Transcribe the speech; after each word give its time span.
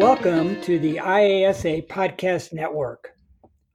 Welcome 0.00 0.58
to 0.62 0.78
the 0.78 0.96
IASA 0.96 1.86
Podcast 1.86 2.54
Network. 2.54 3.12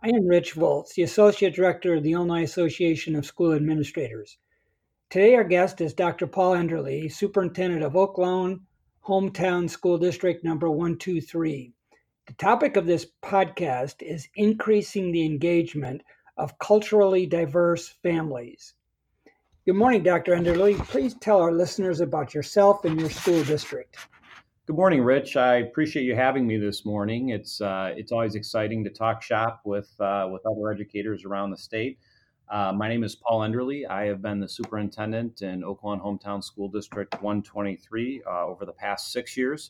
I 0.02 0.08
am 0.08 0.26
Rich 0.26 0.54
Volz, 0.54 0.96
the 0.96 1.04
Associate 1.04 1.54
Director 1.54 1.94
of 1.94 2.02
the 2.02 2.14
Illinois 2.14 2.42
Association 2.42 3.16
of 3.16 3.28
School 3.28 3.54
Administrators. 3.54 4.40
Today, 5.12 5.36
our 5.36 5.44
guest 5.44 5.82
is 5.82 5.94
Dr. 5.94 6.26
Paul 6.26 6.56
Enderle, 6.56 7.12
Superintendent 7.12 7.84
of 7.84 7.96
Oak 7.96 8.18
Lawn 8.18 8.62
Hometown 9.08 9.70
School 9.70 10.00
District 10.00 10.44
number 10.44 10.68
123. 10.68 11.72
The 12.26 12.34
topic 12.34 12.76
of 12.76 12.88
this 12.88 13.06
podcast 13.24 14.02
is 14.02 14.28
increasing 14.36 15.12
the 15.12 15.26
engagement 15.26 16.02
of 16.38 16.58
culturally 16.58 17.28
diverse 17.28 17.90
families. 18.02 18.74
Good 19.68 19.76
morning, 19.76 20.02
Dr. 20.02 20.32
Enderle. 20.32 20.84
Please 20.88 21.14
tell 21.22 21.40
our 21.40 21.54
listeners 21.54 22.02
about 22.02 22.34
yourself 22.34 22.84
and 22.84 23.00
your 23.00 23.12
school 23.12 23.44
district. 23.44 24.00
Good 24.68 24.78
morning, 24.78 25.04
Rich. 25.04 25.38
I 25.38 25.58
appreciate 25.58 26.06
you 26.06 26.16
having 26.16 26.48
me 26.48 26.58
this 26.58 26.86
morning. 26.86 27.30
It's 27.30 27.62
uh, 27.62 27.94
it's 27.96 28.12
always 28.12 28.34
exciting 28.34 28.84
to 28.86 28.90
talk 28.90 29.22
shop 29.22 29.62
with 29.64 29.94
uh, 30.00 30.28
with 30.32 30.42
other 30.44 30.72
educators 30.72 31.24
around 31.24 31.52
the 31.52 31.58
state. 31.58 32.00
Uh, 32.50 32.74
my 32.76 32.90
name 32.90 33.04
is 33.04 33.14
Paul 33.14 33.42
Enderle. 33.42 33.88
I 33.88 34.06
have 34.06 34.24
been 34.24 34.40
the 34.40 34.50
superintendent 34.50 35.44
in 35.44 35.64
Oak 35.64 35.84
Lawn 35.84 36.00
Hometown 36.00 36.44
School 36.44 36.68
District 36.68 37.14
123 37.22 38.24
uh, 38.26 38.46
over 38.48 38.66
the 38.66 38.72
past 38.72 39.12
six 39.12 39.38
years. 39.38 39.70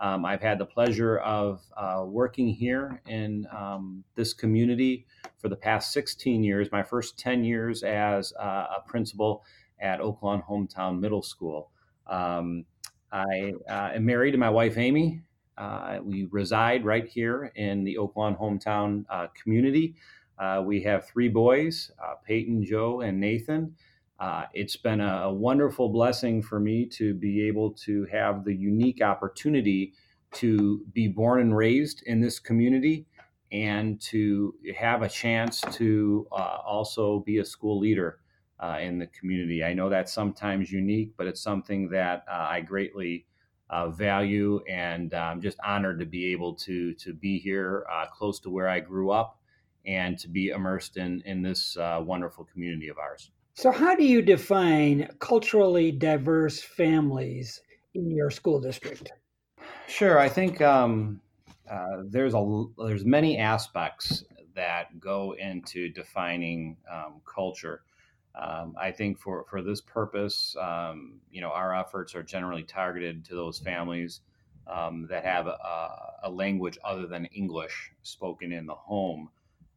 Um, 0.00 0.24
I've 0.24 0.42
had 0.42 0.58
the 0.58 0.66
pleasure 0.66 1.18
of 1.18 1.62
uh, 1.76 2.02
working 2.04 2.48
here 2.48 3.00
in 3.06 3.46
um, 3.56 4.02
this 4.16 4.34
community 4.34 5.06
for 5.38 5.50
the 5.50 5.56
past 5.56 5.92
16 5.92 6.42
years. 6.42 6.66
My 6.72 6.82
first 6.82 7.16
10 7.16 7.44
years 7.44 7.84
as 7.84 8.32
uh, 8.40 8.66
a 8.76 8.82
principal 8.88 9.44
at 9.80 10.00
Oak 10.00 10.20
Lawn 10.20 10.42
Hometown 10.42 10.98
Middle 10.98 11.22
School. 11.22 11.70
Um, 12.08 12.64
I 13.12 13.52
uh, 13.68 13.90
am 13.94 14.06
married 14.06 14.32
to 14.32 14.38
my 14.38 14.48
wife, 14.48 14.78
Amy. 14.78 15.20
Uh, 15.58 15.98
we 16.02 16.24
reside 16.30 16.84
right 16.84 17.06
here 17.06 17.52
in 17.56 17.84
the 17.84 17.98
Oak 17.98 18.16
Lawn 18.16 18.34
hometown 18.34 19.04
uh, 19.10 19.26
community. 19.40 19.94
Uh, 20.38 20.62
we 20.64 20.82
have 20.82 21.06
three 21.06 21.28
boys 21.28 21.90
uh, 22.02 22.14
Peyton, 22.26 22.64
Joe, 22.64 23.02
and 23.02 23.20
Nathan. 23.20 23.76
Uh, 24.18 24.44
it's 24.54 24.76
been 24.76 25.00
a, 25.00 25.24
a, 25.24 25.32
wonderful 25.32 25.88
blessing 25.88 26.40
for 26.40 26.58
me 26.58 26.86
to 26.86 27.12
be 27.12 27.46
able 27.46 27.72
to 27.72 28.06
have 28.06 28.44
the 28.44 28.54
unique 28.54 29.02
opportunity 29.02 29.92
to 30.32 30.82
be 30.92 31.08
born 31.08 31.40
and 31.40 31.56
raised 31.56 32.02
in 32.06 32.20
this 32.20 32.38
community 32.38 33.04
and 33.50 34.00
to 34.00 34.54
have 34.74 35.02
a 35.02 35.08
chance 35.08 35.60
to 35.72 36.26
also 36.30 37.18
be 37.26 37.38
a 37.38 37.44
school 37.44 37.78
leader 37.78 38.21
uh, 38.62 38.78
in 38.80 38.98
the 38.98 39.08
community. 39.08 39.64
I 39.64 39.74
know 39.74 39.88
that's 39.88 40.12
sometimes 40.12 40.70
unique, 40.70 41.12
but 41.16 41.26
it's 41.26 41.40
something 41.42 41.88
that 41.90 42.24
uh, 42.30 42.46
I 42.48 42.60
greatly 42.60 43.26
uh, 43.68 43.88
value, 43.88 44.60
and 44.68 45.12
I'm 45.12 45.40
just 45.40 45.58
honored 45.64 45.98
to 45.98 46.06
be 46.06 46.32
able 46.32 46.54
to 46.56 46.94
to 46.94 47.12
be 47.12 47.38
here, 47.38 47.84
uh, 47.92 48.06
close 48.06 48.38
to 48.40 48.50
where 48.50 48.68
I 48.68 48.80
grew 48.80 49.10
up, 49.10 49.40
and 49.84 50.18
to 50.18 50.28
be 50.28 50.50
immersed 50.50 50.96
in 50.96 51.22
in 51.24 51.42
this 51.42 51.76
uh, 51.76 52.00
wonderful 52.04 52.44
community 52.44 52.88
of 52.88 52.98
ours. 52.98 53.30
So, 53.54 53.70
how 53.70 53.96
do 53.96 54.04
you 54.04 54.22
define 54.22 55.08
culturally 55.18 55.90
diverse 55.90 56.62
families 56.62 57.60
in 57.94 58.10
your 58.10 58.30
school 58.30 58.60
district? 58.60 59.12
Sure, 59.88 60.18
I 60.18 60.28
think 60.28 60.60
um, 60.60 61.20
uh, 61.68 62.02
there's 62.04 62.34
a 62.34 62.64
there's 62.78 63.04
many 63.04 63.38
aspects 63.38 64.24
that 64.54 65.00
go 65.00 65.34
into 65.38 65.88
defining 65.88 66.76
um, 66.90 67.20
culture. 67.24 67.82
Um, 68.34 68.74
I 68.80 68.90
think 68.90 69.18
for, 69.18 69.44
for 69.48 69.62
this 69.62 69.80
purpose, 69.80 70.56
um, 70.60 71.20
you 71.30 71.40
know, 71.40 71.50
our 71.50 71.74
efforts 71.74 72.14
are 72.14 72.22
generally 72.22 72.62
targeted 72.62 73.24
to 73.26 73.34
those 73.34 73.58
families 73.58 74.20
um, 74.66 75.06
that 75.10 75.24
have 75.24 75.46
a, 75.46 75.58
a, 76.22 76.30
language 76.30 76.78
other 76.84 77.06
than 77.06 77.26
English 77.26 77.92
spoken 78.02 78.52
in 78.52 78.66
the 78.66 78.74
home. 78.74 79.28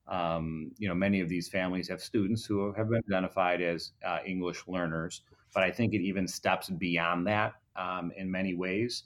Um, 0.08 0.72
you 0.78 0.88
know, 0.88 0.94
many 0.94 1.19
of 1.19 1.28
these 1.28 1.50
families 1.50 1.90
have 1.90 2.02
students 2.02 2.46
who 2.46 2.72
have 2.74 2.90
been 2.90 3.02
identified 3.09 3.62
as 3.62 3.91
uh, 4.06 4.19
English 4.25 4.68
learners, 4.68 5.22
but 5.53 5.63
I 5.63 5.72
think 5.72 5.94
it 5.94 6.02
even 6.02 6.28
steps 6.28 6.69
beyond 6.69 7.28
that 7.28 7.56
um, 7.75 8.12
in 8.16 8.29
many 8.29 8.53
ways. 8.53 9.03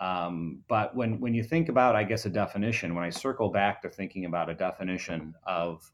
Um, 0.00 0.60
but 0.68 0.94
when 0.94 1.20
when 1.20 1.34
you 1.34 1.42
think 1.42 1.68
about, 1.68 1.96
I 1.96 2.04
guess, 2.04 2.24
a 2.24 2.30
definition, 2.30 2.94
when 2.94 3.04
I 3.04 3.10
circle 3.10 3.50
back 3.50 3.82
to 3.82 3.88
thinking 3.90 4.24
about 4.24 4.48
a 4.48 4.54
definition 4.54 5.34
of 5.44 5.90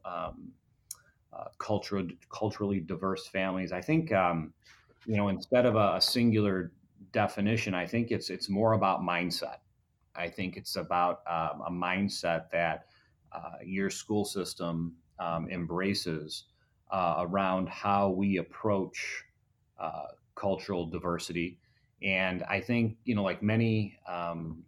uh, 1.35 1.45
cultural, 1.59 2.07
culturally 2.31 2.81
diverse 2.81 3.27
families. 3.27 3.73
I 3.73 3.81
think 3.81 4.13
um, 4.13 4.53
you 5.07 5.17
know 5.17 5.29
instead 5.29 5.67
of 5.67 5.75
a, 5.77 5.97
a, 5.97 6.01
singular 6.01 6.73
definition, 7.13 7.75
I 7.75 7.87
think 7.87 8.11
it's 8.11 8.31
it's 8.31 8.49
more 8.49 8.75
about 8.75 9.01
mindset. 9.01 9.59
I 10.15 10.29
think 10.29 10.57
it's 10.57 10.77
about 10.77 11.23
um, 11.27 11.63
a 11.67 11.71
mindset 11.71 12.51
that 12.51 12.87
uh, 13.33 13.59
your 13.65 13.91
school 13.91 14.25
system 14.25 14.95
um, 15.19 15.49
embraces 15.51 16.45
uh, 16.91 17.17
around 17.19 17.69
how 17.69 18.11
we 18.11 18.37
approach 18.37 19.25
uh, 19.79 20.07
cultural 20.37 20.87
diversity. 20.87 21.59
And 22.03 22.45
I 22.45 22.61
think 22.61 22.97
you 23.05 23.15
know, 23.15 23.25
like 23.25 23.43
many 23.43 23.99
um, 24.09 24.63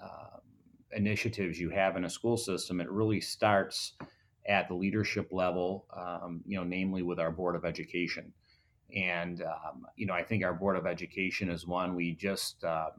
uh, 0.00 0.38
initiatives 0.92 1.58
you 1.58 1.70
have 1.70 1.96
in 1.96 2.04
a 2.04 2.10
school 2.10 2.36
system, 2.36 2.80
it 2.80 2.90
really 2.90 3.20
starts 3.20 3.94
at 4.48 4.68
the 4.68 4.74
leadership 4.74 5.28
level, 5.32 5.86
um, 5.96 6.40
you 6.46 6.56
know, 6.56 6.64
namely 6.64 7.02
with 7.02 7.18
our 7.18 7.30
Board 7.30 7.56
of 7.56 7.64
Education. 7.64 8.32
And, 8.94 9.42
um, 9.42 9.86
you 9.96 10.06
know, 10.06 10.14
I 10.14 10.22
think 10.22 10.44
our 10.44 10.54
Board 10.54 10.76
of 10.76 10.86
Education 10.86 11.50
is 11.50 11.66
one 11.66 11.94
we 11.94 12.12
just, 12.12 12.62
um, 12.64 12.92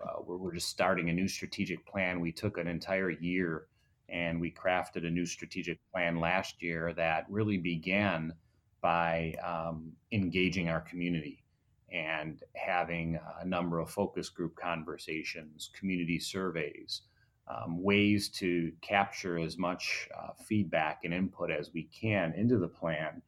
uh, 0.00 0.22
we're, 0.24 0.36
we're, 0.36 0.54
just 0.54 0.68
starting 0.68 1.10
a 1.10 1.12
new 1.12 1.26
strategic 1.26 1.84
plan. 1.86 2.20
We 2.20 2.30
took 2.30 2.58
an 2.58 2.68
entire 2.68 3.10
year 3.10 3.66
and 4.08 4.40
we 4.40 4.52
crafted 4.52 5.06
a 5.06 5.10
new 5.10 5.26
strategic 5.26 5.78
plan 5.90 6.20
last 6.20 6.62
year 6.62 6.92
that 6.94 7.26
really 7.28 7.56
began 7.56 8.32
by 8.80 9.34
um, 9.42 9.92
engaging 10.12 10.68
our 10.68 10.80
community 10.80 11.42
and 11.90 12.42
having 12.54 13.18
a 13.40 13.44
number 13.44 13.78
of 13.80 13.90
focus 13.90 14.28
group 14.28 14.54
conversations, 14.56 15.70
community 15.78 16.18
surveys, 16.18 17.02
um, 17.48 17.82
ways 17.82 18.28
to 18.30 18.72
capture 18.80 19.38
as 19.38 19.58
much 19.58 20.08
uh, 20.16 20.32
feedback 20.42 21.00
and 21.04 21.12
input 21.12 21.50
as 21.50 21.72
we 21.72 21.84
can 21.84 22.32
into 22.36 22.58
the 22.58 22.68
plan. 22.68 23.20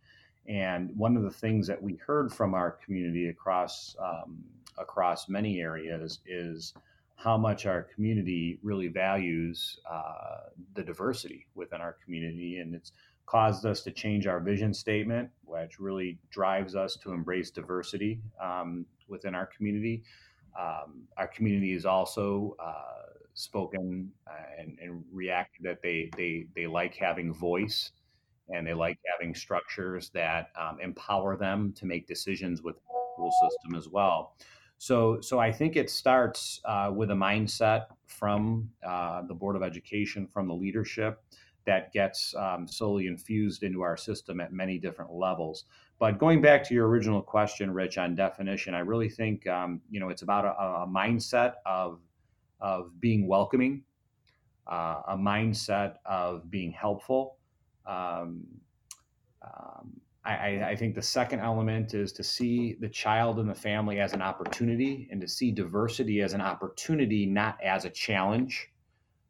And 0.49 0.97
one 0.97 1.16
of 1.16 1.22
the 1.22 1.31
things 1.31 1.66
that 1.66 1.82
we 1.82 1.97
heard 1.97 2.32
from 2.32 2.54
our 2.54 2.71
community 2.71 3.28
across 3.28 3.97
um, 4.00 4.44
across 4.78 5.28
many 5.28 5.60
areas 5.60 6.21
is 6.27 6.75
how 7.16 7.37
much 7.37 7.65
our 7.65 7.82
community 7.82 8.59
really 8.62 8.88
values 8.88 9.78
uh, 9.91 10.50
the 10.75 10.83
diversity 10.83 11.47
within 11.54 11.81
our 11.81 11.97
community, 12.04 12.59
and 12.59 12.75
it's 12.75 12.93
caused 13.25 13.66
us 13.66 13.83
to 13.83 13.91
change 13.91 14.27
our 14.27 14.38
vision 14.38 14.72
statement, 14.72 15.28
which 15.44 15.81
really 15.81 16.19
drives 16.31 16.77
us 16.77 16.97
to 16.97 17.12
embrace 17.12 17.50
diversity 17.50 18.21
um, 18.41 18.87
within 19.09 19.34
our 19.34 19.47
community. 19.47 20.04
Um, 20.59 21.03
our 21.16 21.27
community 21.27 21.72
is 21.72 21.84
also 21.84 22.56
uh, 22.60 23.16
spoken 23.36 24.10
uh, 24.26 24.60
and, 24.60 24.78
and 24.82 25.04
reacted 25.12 25.64
that 25.64 25.82
they, 25.82 26.10
they, 26.16 26.47
they 26.56 26.66
like 26.66 26.97
having 26.97 27.32
voice 27.32 27.92
and 28.48 28.66
they 28.66 28.74
like 28.74 28.98
having 29.12 29.34
structures 29.34 30.10
that 30.14 30.50
um, 30.58 30.78
empower 30.82 31.36
them 31.36 31.72
to 31.74 31.86
make 31.86 32.06
decisions 32.06 32.62
with 32.62 32.76
the 32.76 32.80
school 33.14 33.30
system 33.42 33.76
as 33.76 33.88
well. 33.88 34.34
So, 34.78 35.20
so 35.20 35.38
I 35.38 35.52
think 35.52 35.76
it 35.76 35.91
starts 35.91 36.60
uh, 36.64 36.91
with 36.94 37.10
a 37.10 37.14
mindset 37.14 37.86
from 38.06 38.70
uh, 38.86 39.22
the 39.22 39.34
Board 39.34 39.56
of 39.56 39.62
Education, 39.62 40.26
from 40.26 40.48
the 40.48 40.54
leadership, 40.54 41.22
that 41.66 41.92
gets 41.92 42.34
um, 42.36 42.66
slowly 42.66 43.06
infused 43.06 43.62
into 43.64 43.82
our 43.82 43.97
system 43.97 44.41
at 44.41 44.53
many 44.53 44.78
different 44.78 45.12
levels. 45.12 45.64
But 45.98 46.18
going 46.18 46.41
back 46.41 46.62
to 46.68 46.74
your 46.74 46.88
original 46.88 47.22
question, 47.22 47.70
Rich, 47.70 47.98
on 47.98 48.14
definition, 48.14 48.74
I 48.74 48.80
really 48.80 49.08
think 49.08 49.47
um, 49.47 49.80
you 49.91 49.98
know 49.98 50.08
it's 50.08 50.22
about 50.22 50.44
a, 50.44 50.50
a 50.50 50.86
mindset 50.86 51.54
of 51.65 51.98
of 52.60 53.00
being 53.00 53.26
welcoming, 53.26 53.82
uh, 54.66 55.03
a 55.08 55.16
mindset 55.16 55.97
of 56.04 56.50
being 56.50 56.72
helpful. 56.72 57.36
Um, 57.86 58.47
um, 59.42 60.00
I, 60.24 60.70
I, 60.70 60.76
think 60.76 60.97
the 60.97 61.03
second 61.03 61.38
element 61.38 61.94
is 61.94 62.12
to 62.14 62.24
see 62.24 62.76
the 62.80 62.88
child 62.88 63.38
and 63.38 63.48
the 63.48 63.54
family 63.54 64.00
as 64.00 64.12
an 64.12 64.22
opportunity 64.22 65.06
and 65.12 65.20
to 65.20 65.28
see 65.28 65.53
diversity 65.53 66.20
as 66.20 66.32
an 66.32 66.41
opportunity, 66.41 67.26
not 67.26 67.62
as 67.62 67.84
a 67.84 67.91
challenge. 67.91 68.68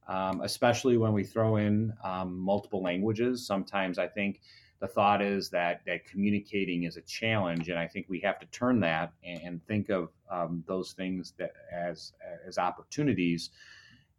Um, 0.08 0.40
especially 0.42 0.96
when 0.96 1.12
we 1.12 1.24
throw 1.24 1.56
in 1.56 1.92
um, 2.04 2.38
multiple 2.38 2.80
languages. 2.80 3.44
Sometimes 3.44 3.98
I 3.98 4.06
think 4.06 4.40
the 4.80 4.86
thought 4.86 5.22
is 5.22 5.48
that 5.50 5.80
that 5.86 6.04
communicating 6.04 6.84
is 6.84 6.96
a 6.96 7.02
challenge, 7.02 7.68
and 7.68 7.78
I 7.78 7.86
think 7.86 8.06
we 8.08 8.20
have 8.20 8.38
to 8.40 8.46
turn 8.46 8.80
that 8.80 9.12
and, 9.24 9.40
and 9.42 9.66
think 9.66 9.88
of 9.88 10.10
um, 10.30 10.62
those 10.66 10.92
things 10.92 11.32
that 11.38 11.52
as 11.72 12.12
as 12.46 12.58
opportunities. 12.58 13.50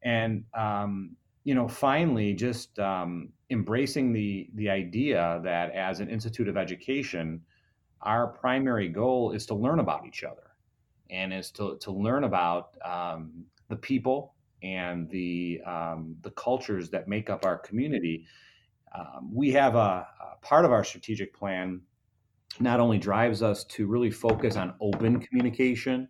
And 0.04 0.44
um, 0.54 1.16
you 1.44 1.56
know, 1.56 1.68
finally, 1.68 2.34
just 2.34 2.78
um, 2.80 3.30
embracing 3.50 4.14
the 4.14 4.50
the 4.56 4.70
idea 4.70 5.40
that 5.44 5.72
as 5.72 6.00
an 6.00 6.10
institute 6.10 6.48
of 6.48 6.58
education, 6.58 7.42
our 8.02 8.28
primary 8.28 8.90
goal 8.90 9.32
is 9.32 9.46
to 9.48 9.56
learn 9.56 9.80
about 9.80 10.06
each 10.06 10.24
other, 10.24 10.52
and 11.10 11.34
is 11.34 11.52
to 11.52 11.78
to 11.78 11.92
learn 11.92 12.24
about 12.24 12.72
um, 12.84 13.46
the 13.70 13.76
people 13.76 14.34
and 14.64 15.10
the 15.10 15.62
um, 15.66 16.16
the 16.22 16.32
cultures 16.32 16.90
that 16.90 17.08
make 17.08 17.30
up 17.30 17.46
our 17.46 17.58
community, 17.58 18.26
um, 18.98 19.30
we 19.34 19.52
have 19.52 19.76
a, 19.76 20.08
a, 20.20 20.38
part 20.42 20.66
of 20.66 20.72
our 20.72 20.84
strategic 20.84 21.34
plan 21.34 21.82
not 22.60 22.80
only 22.80 22.98
drives 22.98 23.44
us 23.44 23.64
to 23.66 23.86
really 23.86 24.10
focus 24.10 24.56
on 24.56 24.74
open 24.82 25.20
communication. 25.20 26.08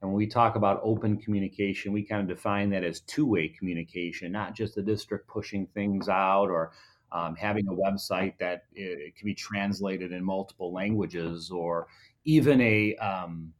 And 0.00 0.10
when 0.10 0.16
we 0.16 0.26
talk 0.26 0.54
about 0.54 0.80
open 0.82 1.18
communication, 1.18 1.92
we 1.92 2.04
kind 2.04 2.22
of 2.22 2.36
define 2.36 2.70
that 2.70 2.84
as 2.84 3.00
two 3.00 3.26
way 3.26 3.48
communication, 3.48 4.30
not 4.30 4.54
just 4.54 4.74
the 4.74 4.82
district 4.82 5.28
pushing 5.28 5.66
things 5.74 6.08
out 6.08 6.48
or 6.48 6.72
um, 7.12 7.34
having 7.34 7.66
a 7.66 7.72
website 7.72 8.38
that 8.38 8.64
it, 8.72 8.98
it, 9.00 9.16
can 9.16 9.26
be 9.26 9.34
translated 9.34 10.12
in 10.12 10.24
multiple 10.24 10.72
languages 10.72 11.50
or 11.50 11.88
even 12.24 12.60
a 12.60 12.94
um, 12.96 13.52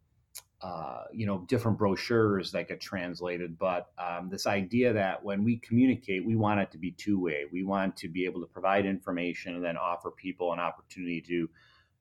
uh, 0.61 1.05
you 1.11 1.25
know 1.25 1.39
different 1.47 1.77
brochures 1.77 2.51
that 2.51 2.67
get 2.67 2.79
translated 2.79 3.57
but 3.57 3.89
um, 3.97 4.29
this 4.29 4.45
idea 4.45 4.93
that 4.93 5.23
when 5.23 5.43
we 5.43 5.57
communicate 5.57 6.23
we 6.25 6.35
want 6.35 6.59
it 6.59 6.71
to 6.71 6.77
be 6.77 6.91
two-way. 6.91 7.45
We 7.51 7.63
want 7.63 7.97
to 7.97 8.07
be 8.09 8.25
able 8.25 8.41
to 8.41 8.47
provide 8.47 8.85
information 8.85 9.55
and 9.55 9.63
then 9.63 9.77
offer 9.77 10.11
people 10.11 10.53
an 10.53 10.59
opportunity 10.59 11.21
to 11.21 11.49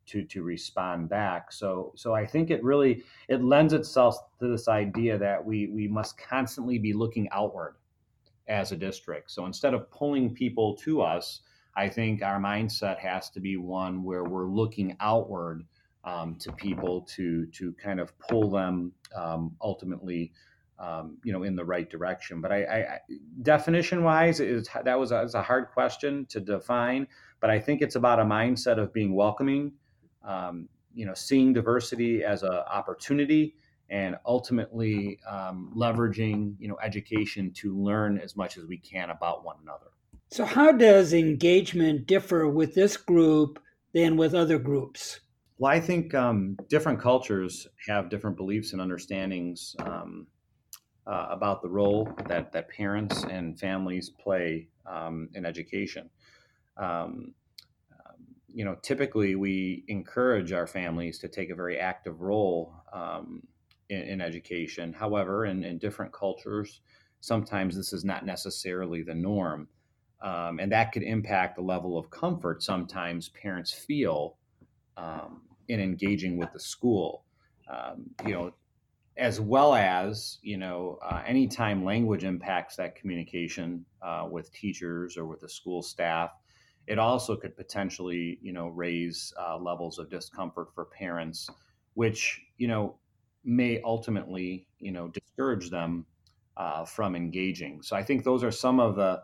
to 0.06 0.24
to 0.24 0.42
respond 0.42 1.08
back. 1.08 1.52
So 1.52 1.92
so 1.96 2.14
i 2.14 2.26
think 2.26 2.50
it 2.50 2.62
really 2.62 3.02
it 3.28 3.42
lends 3.42 3.72
itself 3.72 4.16
to 4.40 4.48
this 4.48 4.68
idea 4.68 5.18
that 5.18 5.44
we 5.44 5.68
we 5.68 5.88
must 5.88 6.18
constantly 6.18 6.78
be 6.78 6.92
looking 6.92 7.28
outward 7.30 7.76
as 8.48 8.72
a 8.72 8.76
district. 8.76 9.30
So 9.30 9.46
instead 9.46 9.74
of 9.74 9.90
pulling 9.90 10.34
people 10.34 10.76
to 10.76 11.02
us 11.02 11.40
i 11.76 11.88
think 11.88 12.22
our 12.22 12.40
mindset 12.40 12.98
has 12.98 13.30
to 13.30 13.40
be 13.40 13.56
one 13.56 14.02
where 14.02 14.24
we're 14.24 14.48
looking 14.48 14.96
outward 15.00 15.64
um, 16.04 16.36
to 16.36 16.52
people 16.52 17.02
to 17.02 17.46
to 17.46 17.72
kind 17.74 18.00
of 18.00 18.16
pull 18.18 18.50
them 18.50 18.92
um, 19.14 19.56
ultimately 19.60 20.32
um, 20.78 21.18
you 21.24 21.32
know 21.32 21.42
in 21.42 21.54
the 21.56 21.64
right 21.64 21.90
direction. 21.90 22.40
But 22.40 22.52
i, 22.52 22.64
I 22.64 22.98
definition 23.42 24.02
wise 24.04 24.40
is 24.40 24.68
that 24.84 24.98
was 24.98 25.12
a, 25.12 25.28
a, 25.34 25.42
hard 25.42 25.68
question 25.72 26.26
to 26.26 26.40
define 26.40 27.06
but 27.40 27.50
i 27.50 27.58
think 27.58 27.82
it's 27.82 27.96
about 27.96 28.18
a 28.18 28.24
mindset 28.24 28.78
of 28.78 28.92
being 28.92 29.14
welcoming 29.14 29.72
um, 30.24 30.68
you 30.94 31.06
know 31.06 31.14
seeing 31.14 31.52
diversity 31.52 32.24
as 32.24 32.42
an 32.42 32.52
opportunity 32.52 33.54
and 33.90 34.16
ultimately 34.24 35.18
um, 35.28 35.72
leveraging 35.76 36.54
you 36.58 36.68
know 36.68 36.78
education 36.82 37.50
to 37.52 37.76
learn 37.76 38.18
as 38.18 38.36
much 38.36 38.56
as 38.56 38.64
we 38.64 38.78
can 38.78 39.10
about 39.10 39.44
one 39.44 39.56
another. 39.62 39.86
So 40.30 40.44
how 40.44 40.72
does 40.72 41.12
engagement 41.12 42.06
differ 42.06 42.48
with 42.48 42.74
this 42.74 42.96
group 42.96 43.60
than 43.92 44.16
with 44.16 44.32
other 44.32 44.58
groups 44.58 45.20
well, 45.60 45.70
I 45.70 45.78
think 45.78 46.14
um, 46.14 46.56
different 46.70 47.00
cultures 47.00 47.66
have 47.86 48.08
different 48.08 48.38
beliefs 48.38 48.72
and 48.72 48.80
understandings 48.80 49.76
um, 49.80 50.26
uh, 51.06 51.26
about 51.28 51.60
the 51.60 51.68
role 51.68 52.10
that, 52.28 52.50
that 52.52 52.70
parents 52.70 53.24
and 53.24 53.60
families 53.60 54.08
play 54.08 54.68
um, 54.86 55.28
in 55.34 55.44
education. 55.44 56.08
Um, 56.78 57.34
um, 57.92 58.24
you 58.48 58.64
know, 58.64 58.74
typically 58.80 59.34
we 59.34 59.84
encourage 59.88 60.50
our 60.52 60.66
families 60.66 61.18
to 61.18 61.28
take 61.28 61.50
a 61.50 61.54
very 61.54 61.76
active 61.76 62.22
role 62.22 62.74
um, 62.94 63.42
in, 63.90 64.00
in, 64.00 64.20
education. 64.22 64.94
However, 64.94 65.44
in, 65.44 65.62
in, 65.62 65.76
different 65.76 66.14
cultures, 66.14 66.80
sometimes 67.20 67.76
this 67.76 67.92
is 67.92 68.02
not 68.02 68.24
necessarily 68.24 69.02
the 69.02 69.14
norm. 69.14 69.68
and 70.22 70.72
that 70.72 70.92
could 70.92 71.02
impact 71.02 71.56
the 71.56 71.62
level 71.62 71.98
of 71.98 72.08
comfort 72.08 72.62
sometimes 72.62 73.28
parents 73.28 73.74
feel 73.74 74.38
um, 74.96 75.42
in 75.70 75.80
engaging 75.80 76.36
with 76.36 76.52
the 76.52 76.60
school. 76.60 77.24
Um, 77.70 78.10
you 78.26 78.32
know, 78.32 78.52
as 79.16 79.40
well 79.40 79.74
as 79.74 80.38
you 80.42 80.56
know, 80.56 80.98
uh, 81.02 81.22
anytime 81.26 81.84
language 81.84 82.24
impacts 82.24 82.76
that 82.76 82.96
communication 82.96 83.84
uh, 84.02 84.26
with 84.30 84.52
teachers 84.52 85.16
or 85.16 85.26
with 85.26 85.40
the 85.40 85.48
school 85.48 85.82
staff, 85.82 86.30
it 86.86 86.98
also 86.98 87.36
could 87.36 87.56
potentially 87.56 88.38
you 88.42 88.52
know 88.52 88.68
raise 88.68 89.32
uh, 89.40 89.56
levels 89.56 89.98
of 89.98 90.10
discomfort 90.10 90.68
for 90.74 90.86
parents, 90.86 91.48
which 91.94 92.40
you 92.58 92.66
know 92.66 92.96
may 93.44 93.80
ultimately 93.84 94.66
you 94.78 94.90
know 94.90 95.08
discourage 95.08 95.70
them 95.70 96.06
uh, 96.56 96.84
from 96.84 97.14
engaging. 97.14 97.82
So 97.82 97.94
I 97.94 98.02
think 98.02 98.24
those 98.24 98.42
are 98.42 98.50
some 98.50 98.80
of 98.80 98.96
the 98.96 99.22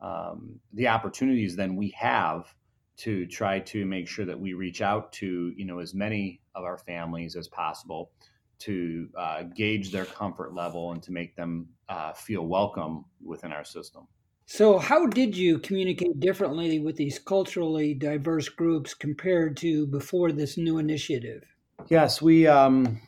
um, 0.00 0.60
the 0.72 0.86
opportunities 0.86 1.56
then 1.56 1.74
we 1.74 1.92
have 1.98 2.54
to 2.98 3.26
try 3.26 3.60
to 3.60 3.86
make 3.86 4.08
sure 4.08 4.24
that 4.24 4.38
we 4.38 4.52
reach 4.52 4.82
out 4.82 5.12
to 5.12 5.52
you 5.56 5.64
know 5.64 5.78
as 5.78 5.94
many 5.94 6.40
of 6.54 6.64
our 6.64 6.78
families 6.78 7.36
as 7.36 7.48
possible 7.48 8.10
to 8.58 9.08
uh, 9.16 9.42
gauge 9.54 9.92
their 9.92 10.04
comfort 10.04 10.52
level 10.52 10.92
and 10.92 11.02
to 11.04 11.12
make 11.12 11.36
them 11.36 11.68
uh, 11.88 12.12
feel 12.12 12.44
welcome 12.44 13.04
within 13.24 13.52
our 13.52 13.64
system. 13.64 14.06
So, 14.46 14.78
how 14.78 15.06
did 15.06 15.36
you 15.36 15.58
communicate 15.58 16.18
differently 16.18 16.80
with 16.80 16.96
these 16.96 17.18
culturally 17.18 17.94
diverse 17.94 18.48
groups 18.48 18.94
compared 18.94 19.56
to 19.58 19.86
before 19.86 20.32
this 20.32 20.56
new 20.56 20.78
initiative? 20.78 21.44
Yes, 21.88 22.20
we, 22.20 22.46
um, 22.46 23.00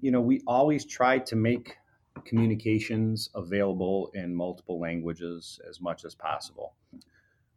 you 0.00 0.10
know, 0.10 0.20
we 0.20 0.40
always 0.46 0.84
try 0.84 1.18
to 1.18 1.36
make 1.36 1.76
communications 2.24 3.28
available 3.34 4.10
in 4.14 4.34
multiple 4.34 4.80
languages 4.80 5.60
as 5.68 5.80
much 5.80 6.04
as 6.04 6.14
possible 6.14 6.74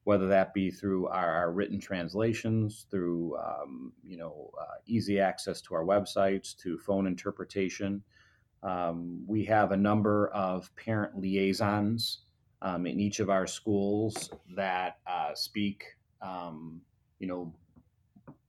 whether 0.08 0.28
that 0.28 0.54
be 0.54 0.72
through 0.72 1.06
our, 1.08 1.30
our 1.36 1.52
written 1.52 1.82
translations, 1.82 2.86
through 2.90 3.36
um, 3.40 3.92
you 4.06 4.16
know 4.16 4.50
uh, 4.58 4.76
easy 4.86 5.20
access 5.20 5.60
to 5.60 5.76
our 5.76 5.84
websites, 5.84 6.56
to 6.56 6.78
phone 6.78 7.08
interpretation. 7.08 8.02
Um, 8.64 9.26
we 9.28 9.44
have 9.44 9.74
a 9.74 9.76
number 9.76 10.30
of 10.30 10.74
parent 10.78 11.20
liaisons 11.20 12.20
um, 12.62 12.88
in 12.88 13.02
each 13.02 13.20
of 13.20 13.30
our 13.30 13.46
schools 13.46 14.30
that 14.56 15.00
uh, 15.06 15.36
speak, 15.36 15.84
um, 16.22 16.80
you 17.20 17.28
know, 17.28 17.54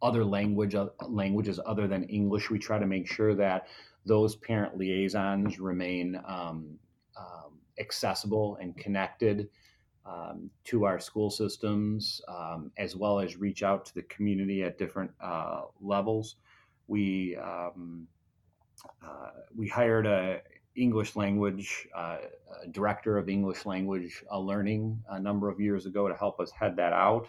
other 0.00 0.24
language 0.24 0.76
uh, 0.76 0.86
languages 1.08 1.58
other 1.66 1.88
than 1.88 2.04
English. 2.04 2.50
We 2.50 2.60
try 2.60 2.78
to 2.78 2.86
make 2.86 3.08
sure 3.08 3.34
that 3.34 3.66
those 4.06 4.36
parent 4.36 4.78
liaisons 4.78 5.58
remain 5.58 6.22
um, 6.24 6.78
um, 7.18 7.58
accessible 7.80 8.58
and 8.60 8.76
connected 8.76 9.48
um, 10.08 10.50
to 10.64 10.84
our 10.84 10.98
school 10.98 11.30
systems, 11.30 12.20
um, 12.28 12.70
as 12.78 12.96
well 12.96 13.20
as 13.20 13.36
reach 13.36 13.62
out 13.62 13.86
to 13.86 13.94
the 13.94 14.02
community 14.02 14.62
at 14.62 14.78
different 14.78 15.10
uh, 15.20 15.62
levels. 15.80 16.36
We 16.86 17.36
um, 17.36 18.08
uh, 19.04 19.30
we 19.54 19.68
hired 19.68 20.06
a 20.06 20.40
English 20.76 21.16
language 21.16 21.88
uh, 21.94 22.18
a 22.64 22.68
director 22.68 23.18
of 23.18 23.28
English 23.28 23.66
language 23.66 24.22
uh, 24.30 24.38
learning 24.38 25.02
a 25.10 25.20
number 25.20 25.48
of 25.48 25.60
years 25.60 25.86
ago 25.86 26.08
to 26.08 26.14
help 26.14 26.40
us 26.40 26.50
head 26.50 26.76
that 26.76 26.92
out. 26.92 27.28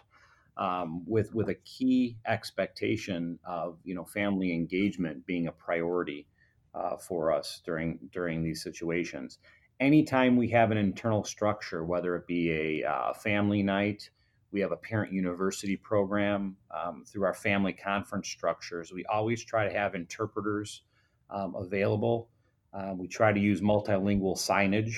Um, 0.58 1.03
with 1.08 1.34
with 1.34 1.48
a 1.50 1.56
key 1.56 2.18
expectation 2.27 3.39
of 3.46 3.77
you 3.84 3.96
know 3.96 4.06
family 4.06 4.53
engagement 4.53 5.25
being 5.25 5.48
a 5.48 5.53
priority 5.53 6.27
uh, 6.74 6.98
for 6.98 7.32
us 7.32 7.62
during 7.65 8.00
during 8.12 8.44
these 8.44 8.62
situations 8.62 9.39
anytime 9.79 10.36
we 10.36 10.50
have 10.50 10.71
an 10.71 10.77
internal 10.77 11.24
structure, 11.24 11.83
whether 11.83 12.15
it 12.15 12.27
be 12.27 12.81
a 12.83 12.89
uh, 12.89 13.13
family 13.13 13.63
night, 13.63 14.09
we 14.51 14.59
have 14.62 14.71
a 14.71 14.77
parent 14.77 15.13
university 15.13 15.77
program 15.77 16.55
um, 16.71 17.03
through 17.05 17.24
our 17.24 17.33
family 17.33 17.74
conference 17.74 18.27
structures. 18.27 18.91
We 18.91 19.05
always 19.05 19.43
try 19.43 19.67
to 19.67 19.74
have 19.74 19.95
interpreters 19.95 20.81
um, 21.29 21.55
available. 21.55 22.29
Uh, 22.74 22.93
we 22.98 23.07
try 23.07 23.31
to 23.31 23.39
use 23.39 23.62
multilingual 23.62 24.38
signage 24.38 24.98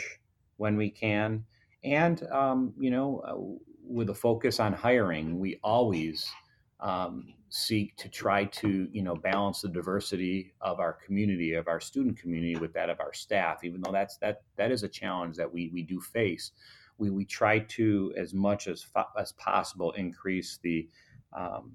when 0.57 0.77
we 0.77 0.89
can. 0.89 1.43
And, 1.83 2.23
um, 2.31 2.73
you 2.79 2.91
know, 2.91 3.19
uh, 3.19 3.59
with 3.83 4.09
a 4.09 4.15
focus 4.15 4.59
on 4.59 4.73
hiring, 4.73 5.39
we 5.39 5.59
always 5.63 6.31
um, 6.81 7.33
seek 7.49 7.95
to 7.97 8.09
try 8.09 8.45
to 8.45 8.87
you 8.91 9.03
know 9.03 9.15
balance 9.15 9.61
the 9.61 9.69
diversity 9.69 10.53
of 10.61 10.79
our 10.79 10.93
community 11.05 11.53
of 11.53 11.67
our 11.67 11.79
student 11.79 12.17
community 12.17 12.55
with 12.55 12.73
that 12.73 12.89
of 12.89 12.99
our 12.99 13.13
staff 13.13 13.63
even 13.63 13.81
though 13.81 13.91
that's 13.91 14.17
that 14.17 14.43
that 14.55 14.71
is 14.71 14.83
a 14.83 14.87
challenge 14.87 15.35
that 15.37 15.51
we 15.51 15.69
we 15.73 15.81
do 15.81 15.99
face. 15.99 16.51
We 16.97 17.09
we 17.09 17.25
try 17.25 17.59
to 17.59 18.13
as 18.15 18.33
much 18.33 18.67
as 18.67 18.85
as 19.17 19.31
possible 19.33 19.91
increase 19.91 20.59
the 20.61 20.87
um, 21.33 21.71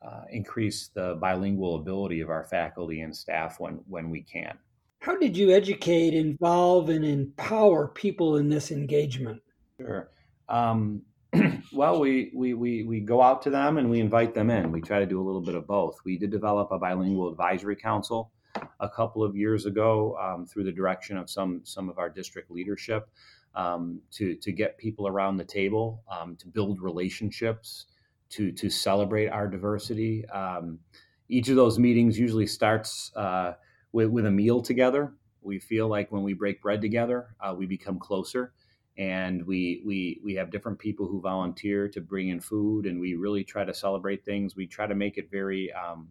uh, 0.00 0.22
increase 0.30 0.88
the 0.88 1.16
bilingual 1.20 1.76
ability 1.76 2.20
of 2.20 2.30
our 2.30 2.44
faculty 2.44 3.00
and 3.00 3.14
staff 3.14 3.60
when 3.60 3.80
when 3.88 4.10
we 4.10 4.22
can. 4.22 4.58
How 5.00 5.16
did 5.16 5.36
you 5.36 5.50
educate 5.50 6.14
involve 6.14 6.88
and 6.88 7.04
empower 7.04 7.88
people 7.88 8.36
in 8.36 8.48
this 8.48 8.70
engagement? 8.70 9.42
Sure. 9.80 10.10
Um, 10.48 11.02
well, 11.72 12.00
we, 12.00 12.30
we, 12.34 12.54
we, 12.54 12.84
we 12.84 13.00
go 13.00 13.22
out 13.22 13.42
to 13.42 13.50
them 13.50 13.78
and 13.78 13.90
we 13.90 14.00
invite 14.00 14.34
them 14.34 14.50
in. 14.50 14.72
We 14.72 14.82
try 14.82 15.00
to 15.00 15.06
do 15.06 15.20
a 15.20 15.24
little 15.24 15.40
bit 15.40 15.54
of 15.54 15.66
both. 15.66 15.98
We 16.04 16.18
did 16.18 16.30
develop 16.30 16.70
a 16.72 16.78
bilingual 16.78 17.30
advisory 17.30 17.76
council 17.76 18.32
a 18.80 18.88
couple 18.88 19.24
of 19.24 19.36
years 19.36 19.66
ago 19.66 20.16
um, 20.20 20.46
through 20.46 20.64
the 20.64 20.72
direction 20.72 21.16
of 21.16 21.30
some, 21.30 21.62
some 21.64 21.88
of 21.88 21.98
our 21.98 22.10
district 22.10 22.50
leadership 22.50 23.08
um, 23.54 24.00
to, 24.12 24.34
to 24.36 24.52
get 24.52 24.78
people 24.78 25.08
around 25.08 25.36
the 25.38 25.44
table, 25.44 26.02
um, 26.10 26.36
to 26.36 26.48
build 26.48 26.80
relationships, 26.82 27.86
to, 28.30 28.52
to 28.52 28.70
celebrate 28.70 29.28
our 29.28 29.48
diversity. 29.48 30.26
Um, 30.28 30.80
each 31.28 31.48
of 31.48 31.56
those 31.56 31.78
meetings 31.78 32.18
usually 32.18 32.46
starts 32.46 33.12
uh, 33.16 33.54
with, 33.92 34.08
with 34.08 34.26
a 34.26 34.30
meal 34.30 34.60
together 34.62 35.14
We 35.42 35.58
feel 35.60 35.88
like 35.88 36.12
when 36.12 36.22
we 36.22 36.34
break 36.34 36.62
bread 36.62 36.80
together, 36.82 37.34
uh, 37.40 37.54
we 37.56 37.66
become 37.66 37.98
closer 37.98 38.52
and 38.98 39.46
we 39.46 39.82
we 39.86 40.20
we 40.22 40.34
have 40.34 40.50
different 40.50 40.78
people 40.78 41.06
who 41.06 41.20
volunteer 41.20 41.88
to 41.88 42.00
bring 42.00 42.28
in 42.28 42.40
food 42.40 42.86
and 42.86 43.00
we 43.00 43.14
really 43.14 43.42
try 43.42 43.64
to 43.64 43.72
celebrate 43.72 44.24
things. 44.24 44.54
We 44.54 44.66
try 44.66 44.86
to 44.86 44.94
make 44.94 45.16
it 45.16 45.30
very 45.30 45.72
um, 45.72 46.08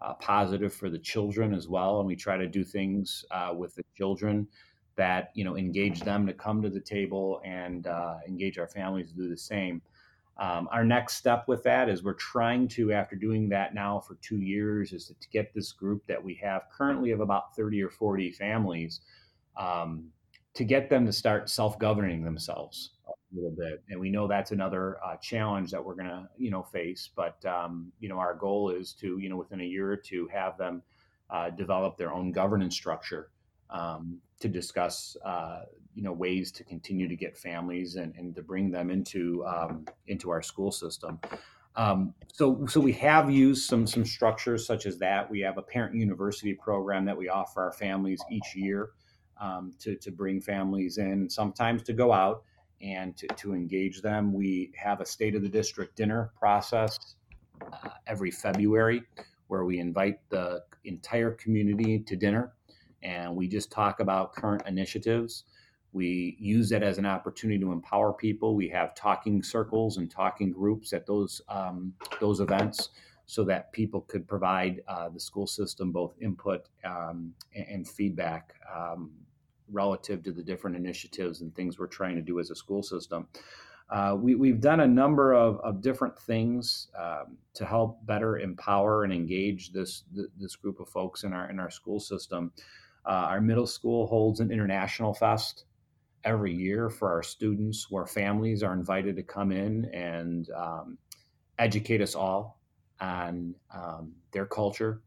uh, 0.00 0.14
positive 0.14 0.72
for 0.74 0.90
the 0.90 0.98
children 0.98 1.54
as 1.54 1.68
well 1.68 1.98
and 1.98 2.06
we 2.06 2.16
try 2.16 2.36
to 2.36 2.48
do 2.48 2.64
things 2.64 3.24
uh, 3.30 3.52
with 3.56 3.74
the 3.74 3.84
children 3.96 4.48
that 4.96 5.30
you 5.34 5.44
know 5.44 5.56
engage 5.56 6.00
them 6.00 6.26
to 6.26 6.32
come 6.32 6.60
to 6.60 6.70
the 6.70 6.80
table 6.80 7.40
and 7.44 7.86
uh, 7.86 8.16
engage 8.26 8.58
our 8.58 8.68
families 8.68 9.10
to 9.10 9.14
do 9.14 9.28
the 9.28 9.36
same. 9.36 9.80
Um, 10.38 10.68
our 10.70 10.84
next 10.84 11.16
step 11.16 11.48
with 11.48 11.64
that 11.64 11.88
is 11.88 12.04
we're 12.04 12.14
trying 12.14 12.68
to 12.68 12.92
after 12.92 13.16
doing 13.16 13.48
that 13.48 13.74
now 13.74 13.98
for 13.98 14.16
two 14.22 14.38
years 14.38 14.92
is 14.92 15.06
to 15.06 15.28
get 15.32 15.52
this 15.52 15.72
group 15.72 16.06
that 16.06 16.22
we 16.22 16.34
have 16.34 16.62
currently 16.72 17.10
of 17.10 17.20
about 17.20 17.56
30 17.56 17.82
or 17.82 17.90
40 17.90 18.30
families 18.30 19.00
um, 19.56 20.04
to 20.58 20.64
get 20.64 20.90
them 20.90 21.06
to 21.06 21.12
start 21.12 21.48
self-governing 21.48 22.24
themselves 22.24 22.90
a 23.06 23.12
little 23.32 23.54
bit 23.56 23.80
and 23.90 24.00
we 24.00 24.10
know 24.10 24.26
that's 24.26 24.50
another 24.50 24.98
uh, 25.04 25.14
challenge 25.18 25.70
that 25.70 25.82
we're 25.84 25.94
going 25.94 26.08
to 26.08 26.28
you 26.36 26.50
know 26.50 26.64
face 26.64 27.10
but 27.14 27.42
um, 27.46 27.92
you 28.00 28.08
know 28.08 28.18
our 28.18 28.34
goal 28.34 28.70
is 28.70 28.92
to 28.92 29.18
you 29.18 29.28
know 29.28 29.36
within 29.36 29.60
a 29.60 29.64
year 29.64 29.88
or 29.92 29.96
two 29.96 30.28
have 30.32 30.58
them 30.58 30.82
uh, 31.30 31.48
develop 31.50 31.96
their 31.96 32.12
own 32.12 32.32
governance 32.32 32.74
structure 32.74 33.30
um, 33.70 34.18
to 34.40 34.48
discuss 34.48 35.16
uh, 35.24 35.60
you 35.94 36.02
know 36.02 36.12
ways 36.12 36.50
to 36.50 36.64
continue 36.64 37.06
to 37.06 37.14
get 37.14 37.38
families 37.38 37.94
and, 37.94 38.12
and 38.16 38.34
to 38.34 38.42
bring 38.42 38.68
them 38.68 38.90
into 38.90 39.46
um, 39.46 39.86
into 40.08 40.28
our 40.28 40.42
school 40.42 40.72
system 40.72 41.20
um, 41.76 42.12
so, 42.32 42.66
so 42.66 42.80
we 42.80 42.92
have 42.94 43.30
used 43.30 43.68
some 43.68 43.86
some 43.86 44.04
structures 44.04 44.66
such 44.66 44.84
as 44.84 44.98
that. 44.98 45.30
We 45.30 45.38
have 45.40 45.58
a 45.58 45.62
parent 45.62 45.94
university 45.94 46.52
program 46.52 47.04
that 47.04 47.16
we 47.16 47.28
offer 47.28 47.62
our 47.62 47.72
families 47.72 48.20
each 48.32 48.56
year 48.56 48.90
um, 49.40 49.72
to, 49.80 49.96
to 49.96 50.10
bring 50.10 50.40
families 50.40 50.98
in, 50.98 51.28
sometimes 51.28 51.82
to 51.84 51.92
go 51.92 52.12
out 52.12 52.42
and 52.80 53.16
to, 53.16 53.26
to 53.28 53.54
engage 53.54 54.02
them. 54.02 54.32
We 54.32 54.72
have 54.76 55.00
a 55.00 55.06
state 55.06 55.34
of 55.34 55.42
the 55.42 55.48
district 55.48 55.96
dinner 55.96 56.32
process 56.38 56.98
uh, 57.62 57.90
every 58.06 58.30
February 58.30 59.02
where 59.48 59.64
we 59.64 59.78
invite 59.78 60.20
the 60.28 60.62
entire 60.84 61.32
community 61.32 61.98
to 62.00 62.16
dinner 62.16 62.52
and 63.02 63.34
we 63.34 63.48
just 63.48 63.70
talk 63.70 64.00
about 64.00 64.34
current 64.34 64.62
initiatives. 64.66 65.44
We 65.92 66.36
use 66.38 66.72
it 66.72 66.82
as 66.82 66.98
an 66.98 67.06
opportunity 67.06 67.58
to 67.60 67.72
empower 67.72 68.12
people. 68.12 68.54
We 68.54 68.68
have 68.68 68.94
talking 68.94 69.42
circles 69.42 69.96
and 69.96 70.10
talking 70.10 70.52
groups 70.52 70.92
at 70.92 71.06
those 71.06 71.40
um, 71.48 71.94
those 72.20 72.40
events 72.40 72.90
so 73.26 73.44
that 73.44 73.72
people 73.72 74.02
could 74.02 74.26
provide 74.26 74.82
uh, 74.88 75.08
the 75.10 75.20
school 75.20 75.46
system 75.46 75.92
both 75.92 76.14
input 76.20 76.66
um, 76.84 77.34
and, 77.54 77.66
and, 77.68 77.88
feedback 77.88 78.54
um, 78.74 79.10
relative 79.70 80.22
to 80.24 80.32
the 80.32 80.42
different 80.42 80.76
initiatives 80.76 81.40
and 81.40 81.54
things 81.54 81.78
we're 81.78 81.86
trying 81.86 82.16
to 82.16 82.22
do 82.22 82.40
as 82.40 82.50
a 82.50 82.54
school 82.54 82.82
system. 82.82 83.28
Uh, 83.90 84.14
we, 84.18 84.48
have 84.50 84.60
done 84.60 84.80
a 84.80 84.86
number 84.86 85.32
of, 85.32 85.58
of 85.60 85.80
different 85.80 86.18
things 86.18 86.88
um, 86.98 87.38
to 87.54 87.64
help 87.64 88.04
better 88.04 88.38
empower 88.38 89.04
and 89.04 89.12
engage 89.12 89.72
this 89.72 90.04
this 90.38 90.56
group 90.56 90.78
of 90.78 90.88
folks 90.90 91.24
in 91.24 91.32
our 91.32 91.48
in 91.48 91.58
our 91.58 91.70
school 91.70 91.98
system. 91.98 92.52
Uh, 93.06 93.26
our 93.30 93.40
middle 93.40 93.66
school 93.66 94.06
holds 94.06 94.40
an 94.40 94.50
international 94.50 95.14
fest 95.14 95.64
every 96.24 96.54
year 96.54 96.90
for 96.90 97.10
our 97.10 97.22
students, 97.22 97.90
where 97.90 98.04
families 98.04 98.62
are 98.62 98.74
invited 98.74 99.16
to 99.16 99.22
come 99.22 99.52
in 99.52 99.86
and 99.94 100.50
um, 100.50 100.98
educate 101.58 102.02
us 102.02 102.14
all 102.14 102.60
on 103.00 103.54
um, 103.74 104.12
their 104.32 104.44
culture, 104.44 105.00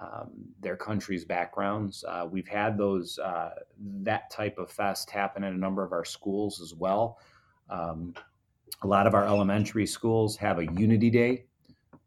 um, 0.00 0.30
their 0.60 0.76
country's 0.76 1.24
backgrounds. 1.24 2.04
Uh, 2.08 2.26
we've 2.30 2.48
had 2.48 2.78
those 2.78 3.18
uh, 3.18 3.50
that 4.02 4.30
type 4.30 4.58
of 4.58 4.70
fest 4.70 5.10
happen 5.10 5.44
in 5.44 5.52
a 5.52 5.58
number 5.58 5.84
of 5.84 5.92
our 5.92 6.04
schools 6.04 6.60
as 6.60 6.74
well. 6.74 7.18
Um, 7.68 8.14
a 8.82 8.86
lot 8.86 9.06
of 9.06 9.14
our 9.14 9.26
elementary 9.26 9.86
schools 9.86 10.36
have 10.36 10.58
a 10.58 10.72
unity 10.72 11.10
day 11.10 11.44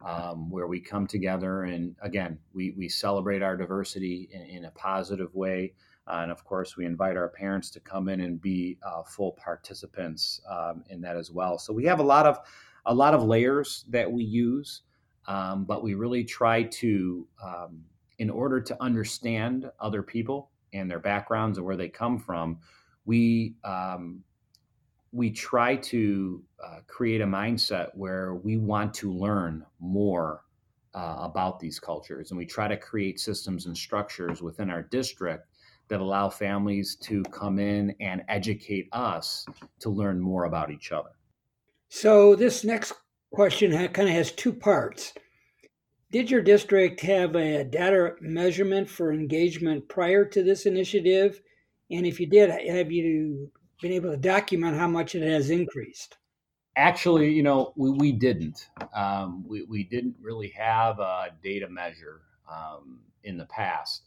um, 0.04 0.50
where 0.50 0.68
we 0.68 0.80
come 0.80 1.06
together 1.06 1.64
and 1.64 1.96
again 2.02 2.40
we, 2.54 2.72
we 2.72 2.90
celebrate 2.90 3.44
our 3.44 3.56
diversity 3.56 4.28
in, 4.32 4.42
in 4.42 4.66
a 4.66 4.72
positive 4.72 5.34
way. 5.36 5.74
Uh, 6.08 6.20
and 6.24 6.32
of 6.32 6.44
course, 6.44 6.76
we 6.76 6.86
invite 6.86 7.16
our 7.16 7.30
parents 7.30 7.70
to 7.70 7.80
come 7.80 8.10
in 8.10 8.22
and 8.22 8.42
be 8.42 8.78
uh, 8.84 9.04
full 9.04 9.32
participants 9.34 10.42
um, 10.50 10.84
in 10.90 11.00
that 11.02 11.16
as 11.16 11.32
well. 11.32 11.58
So 11.58 11.72
we 11.72 11.86
have 11.86 12.00
a 12.00 12.04
lot 12.04 12.26
of 12.26 12.40
a 12.86 12.94
lot 12.94 13.14
of 13.14 13.24
layers 13.24 13.86
that 13.90 14.12
we 14.12 14.24
use. 14.24 14.82
Um, 15.28 15.66
but 15.66 15.84
we 15.84 15.94
really 15.94 16.24
try 16.24 16.64
to, 16.64 17.28
um, 17.44 17.86
in 18.20 18.30
order 18.30 18.62
to 18.62 18.82
understand 18.82 19.70
other 19.80 20.04
people 20.04 20.52
and 20.74 20.90
their 20.90 21.00
backgrounds 21.00 21.58
and 21.58 21.66
where 21.66 21.78
they 21.78 21.90
come 21.90 22.20
from, 22.20 22.60
we 23.06 23.56
um, 23.64 24.24
we 25.12 25.30
try 25.30 25.76
to 25.76 26.44
uh, 26.64 26.80
create 26.88 27.22
a 27.22 27.26
mindset 27.26 27.90
where 27.94 28.34
we 28.34 28.58
want 28.58 28.96
to 28.96 29.14
learn 29.14 29.64
more 29.80 30.44
uh, 30.96 31.18
about 31.20 31.60
these 31.60 31.80
cultures, 31.80 32.32
and 32.32 32.38
we 32.38 32.46
try 32.46 32.68
to 32.68 32.78
create 32.78 33.20
systems 33.20 33.68
and 33.68 33.78
structures 33.78 34.42
within 34.42 34.70
our 34.72 34.82
district 34.82 35.48
that 35.88 36.00
allow 36.02 36.30
families 36.30 36.96
to 36.96 37.22
come 37.24 37.60
in 37.60 37.96
and 38.00 38.24
educate 38.28 38.88
us 38.92 39.46
to 39.80 39.90
learn 39.90 40.20
more 40.20 40.46
about 40.46 40.72
each 40.72 40.92
other. 40.92 41.12
So 41.90 42.36
this 42.36 42.64
next 42.64 42.94
question 43.34 43.72
kind 43.90 44.08
of 44.08 44.14
has 44.14 44.32
two 44.32 44.54
parts. 44.54 45.14
Did 46.12 46.30
your 46.30 46.44
district 46.44 47.02
have 47.02 47.36
a 47.36 47.64
data 47.64 48.14
measurement 48.22 48.88
for 48.88 49.12
engagement 49.12 49.90
prior 49.90 50.24
to 50.26 50.44
this 50.44 50.68
initiative? 50.68 51.42
And 51.90 52.06
if 52.06 52.20
you 52.20 52.28
did, 52.28 52.52
have 52.52 52.92
you 52.92 53.52
been 53.82 53.92
able 53.92 54.12
to 54.12 54.18
document 54.18 54.78
how 54.78 54.88
much 54.88 55.16
it 55.16 55.28
has 55.28 55.50
increased? 55.50 56.18
Actually, 56.76 57.32
you 57.32 57.42
know, 57.42 57.74
we, 57.76 57.90
we 57.90 58.12
didn't. 58.12 58.70
Um, 58.96 59.44
we, 59.48 59.64
we 59.64 59.84
didn't 59.84 60.16
really 60.22 60.50
have 60.50 61.00
a 61.00 61.30
data 61.44 61.68
measure 61.68 62.22
um, 62.52 63.00
in 63.24 63.38
the 63.38 63.46
past. 63.46 64.04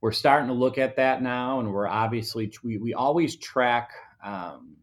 We're 0.00 0.12
starting 0.12 0.46
to 0.48 0.54
look 0.54 0.78
at 0.78 0.94
that 0.96 1.20
now, 1.20 1.58
and 1.58 1.72
we're 1.72 1.88
obviously, 1.88 2.52
we, 2.62 2.78
we 2.78 2.94
always 2.94 3.34
track 3.34 3.90
um, 4.24 4.76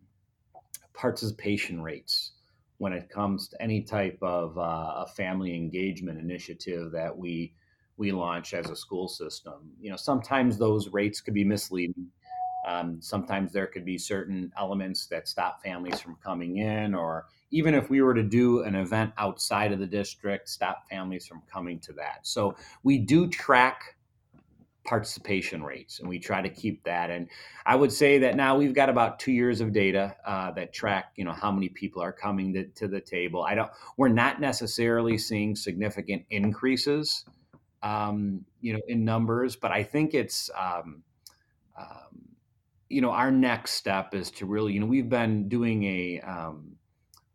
participation 0.93 1.81
rates 1.81 2.32
when 2.83 2.91
it 2.91 3.07
comes 3.07 3.47
to 3.47 3.61
any 3.61 3.81
type 3.81 4.17
of 4.21 4.57
uh, 4.57 5.05
a 5.05 5.07
family 5.15 5.55
engagement 5.55 6.19
initiative 6.19 6.91
that 6.91 7.17
we 7.17 7.53
we 7.95 8.11
launch 8.11 8.53
as 8.53 8.69
a 8.69 8.75
school 8.75 9.07
system. 9.07 9.71
You 9.79 9.89
know, 9.91 9.95
sometimes 9.95 10.57
those 10.57 10.89
rates 10.89 11.21
could 11.21 11.33
be 11.33 11.45
misleading. 11.45 12.07
Um, 12.67 13.01
sometimes 13.01 13.53
there 13.53 13.67
could 13.67 13.85
be 13.85 13.97
certain 13.97 14.51
elements 14.57 15.05
that 15.07 15.29
stop 15.29 15.63
families 15.63 16.01
from 16.01 16.17
coming 16.21 16.57
in, 16.57 16.93
or 16.93 17.27
even 17.51 17.73
if 17.73 17.89
we 17.89 18.01
were 18.01 18.13
to 18.15 18.23
do 18.23 18.63
an 18.63 18.75
event 18.75 19.13
outside 19.17 19.71
of 19.71 19.79
the 19.79 19.87
district, 19.87 20.49
stop 20.49 20.83
families 20.89 21.25
from 21.25 21.41
coming 21.49 21.79
to 21.81 21.93
that. 21.93 22.27
So 22.27 22.57
we 22.83 22.97
do 22.97 23.29
track 23.29 23.92
participation 24.85 25.63
rates 25.63 25.99
and 25.99 26.09
we 26.09 26.19
try 26.19 26.41
to 26.41 26.49
keep 26.49 26.83
that. 26.83 27.09
And 27.09 27.27
i 27.65 27.75
would 27.75 27.91
say 27.91 28.19
that 28.19 28.35
now 28.35 28.57
we've 28.57 28.73
got 28.73 28.89
about 28.89 29.19
two 29.19 29.31
years 29.31 29.61
of 29.61 29.71
data 29.73 30.15
uh, 30.25 30.51
that 30.51 30.73
track 30.73 31.13
you 31.15 31.23
know 31.23 31.31
how 31.31 31.51
many 31.51 31.69
people 31.69 32.01
are 32.01 32.11
coming 32.11 32.53
to, 32.53 32.65
to, 32.65 32.87
the 32.87 33.01
table. 33.01 33.43
I 33.43 33.55
don't 33.55 33.71
we're 33.97 34.09
not 34.09 34.41
necessarily 34.41 35.17
seeing 35.17 35.55
significant 35.55 36.25
increases 36.29 37.25
um, 37.81 38.45
you 38.61 38.73
know 38.73 38.79
in 38.87 39.05
numbers 39.05 39.55
but 39.55 39.71
i 39.71 39.83
think 39.83 40.13
it's 40.13 40.49
um, 40.57 41.03
um, 41.79 42.29
you 42.89 43.01
know 43.01 43.11
our 43.11 43.31
next 43.31 43.71
step 43.71 44.13
is 44.13 44.31
to 44.31 44.45
really 44.45 44.73
you 44.73 44.79
know 44.79 44.85
we've 44.85 45.09
been 45.09 45.47
doing 45.47 45.83
a 45.83 46.19
um, 46.21 46.75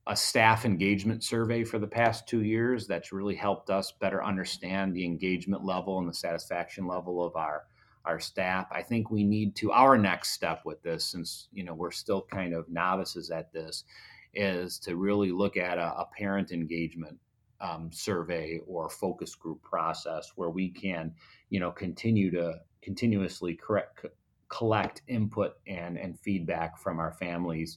a 0.09 0.17
staff 0.17 0.65
engagement 0.65 1.23
survey 1.23 1.63
for 1.63 1.79
the 1.79 1.87
past 1.87 2.27
two 2.27 2.43
years 2.43 2.87
that's 2.87 3.13
really 3.13 3.35
helped 3.35 3.69
us 3.69 3.93
better 3.93 4.25
understand 4.25 4.95
the 4.95 5.05
engagement 5.05 5.63
level 5.63 5.99
and 5.99 6.09
the 6.09 6.15
satisfaction 6.15 6.87
level 6.87 7.25
of 7.25 7.37
our 7.37 7.65
our 8.05 8.19
staff. 8.19 8.67
I 8.73 8.81
think 8.81 9.11
we 9.11 9.23
need 9.23 9.55
to 9.57 9.71
our 9.71 9.99
next 9.99 10.31
step 10.31 10.63
with 10.65 10.83
this, 10.83 11.05
since 11.05 11.49
you 11.53 11.63
know 11.63 11.75
we're 11.75 11.91
still 11.91 12.23
kind 12.23 12.55
of 12.55 12.69
novices 12.71 13.31
at 13.31 13.53
this, 13.53 13.85
is 14.33 14.79
to 14.81 14.97
really 14.97 15.31
look 15.31 15.59
at 15.59 15.77
a, 15.77 15.95
a 15.99 16.09
parent 16.17 16.53
engagement 16.53 17.19
um, 17.61 17.91
survey 17.93 18.61
or 18.67 18.89
focus 18.89 19.35
group 19.35 19.63
process 19.63 20.33
where 20.37 20.51
we 20.51 20.71
can 20.71 21.13
you 21.51 21.61
know 21.61 21.71
continue 21.71 22.31
to 22.31 22.55
continuously 22.81 23.55
correct, 23.55 24.07
collect 24.49 25.03
input 25.07 25.57
and 25.67 25.99
and 25.99 26.19
feedback 26.19 26.79
from 26.79 26.99
our 26.99 27.13
families 27.13 27.77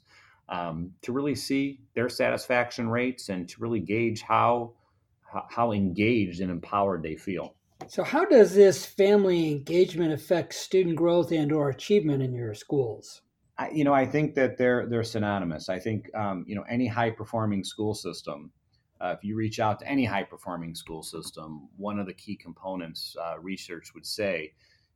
um, 0.52 0.92
to 1.02 1.14
really 1.14 1.34
see 1.34 1.80
their 1.96 2.10
satisfaction 2.10 2.90
rates 2.90 3.30
and 3.30 3.50
to 3.50 3.62
really 3.62 3.80
gauge 3.80 4.22
how 4.22 4.74
how 5.50 5.72
engaged 5.72 6.42
and 6.42 6.52
empowered 6.52 7.02
they 7.02 7.16
feel. 7.16 7.56
So, 7.88 8.04
how 8.04 8.26
does 8.26 8.54
this 8.54 8.86
family 8.86 9.50
engagement 9.50 10.12
affect 10.14 10.54
student 10.54 10.98
growth 10.98 11.32
and 11.32 11.52
or 11.52 11.70
achievement 11.70 12.22
in 12.22 12.34
your 12.34 12.54
schools? 12.54 13.22
I, 13.58 13.70
you 13.70 13.84
know, 13.84 13.94
I 13.94 14.06
think 14.06 14.36
that 14.36 14.58
they're 14.58 14.88
they're 14.88 15.04
synonymous. 15.04 15.70
I 15.70 15.80
think 15.80 16.14
um, 16.14 16.44
you 16.48 16.56
know 16.56 16.66
any 16.70 16.88
high 16.88 17.12
performing 17.12 17.64
school 17.64 17.96
system. 17.96 18.52
Uh, 19.00 19.16
if 19.18 19.24
you 19.24 19.36
reach 19.36 19.60
out 19.60 19.80
to 19.80 19.88
any 19.88 20.06
high 20.06 20.22
performing 20.22 20.76
school 20.76 21.02
system, 21.02 21.68
one 21.76 21.98
of 21.98 22.06
the 22.06 22.14
key 22.14 22.36
components 22.36 23.16
uh, 23.20 23.40
research 23.40 23.96
would 23.96 24.06
say 24.06 24.54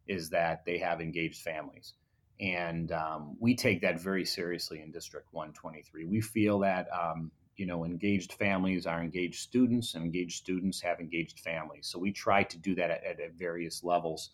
is 0.07 0.29
that 0.29 0.63
they 0.63 0.77
have 0.77 1.01
engaged 1.01 1.41
families. 1.41 1.95
And 2.39 2.91
um, 2.91 3.37
we 3.39 3.55
take 3.55 3.81
that 3.81 3.99
very 3.99 4.25
seriously 4.25 4.81
in 4.81 4.91
District 4.91 5.27
123. 5.31 6.05
We 6.05 6.21
feel 6.21 6.59
that 6.59 6.87
um, 6.91 7.31
you 7.55 7.65
know 7.65 7.85
engaged 7.85 8.33
families 8.33 8.85
are 8.85 9.01
engaged 9.01 9.39
students, 9.39 9.95
and 9.95 10.03
engaged 10.03 10.37
students 10.37 10.81
have 10.81 10.99
engaged 10.99 11.39
families. 11.39 11.87
So 11.87 11.99
we 11.99 12.11
try 12.11 12.43
to 12.43 12.57
do 12.57 12.75
that 12.75 12.91
at, 12.91 13.19
at 13.19 13.33
various 13.33 13.83
levels, 13.83 14.31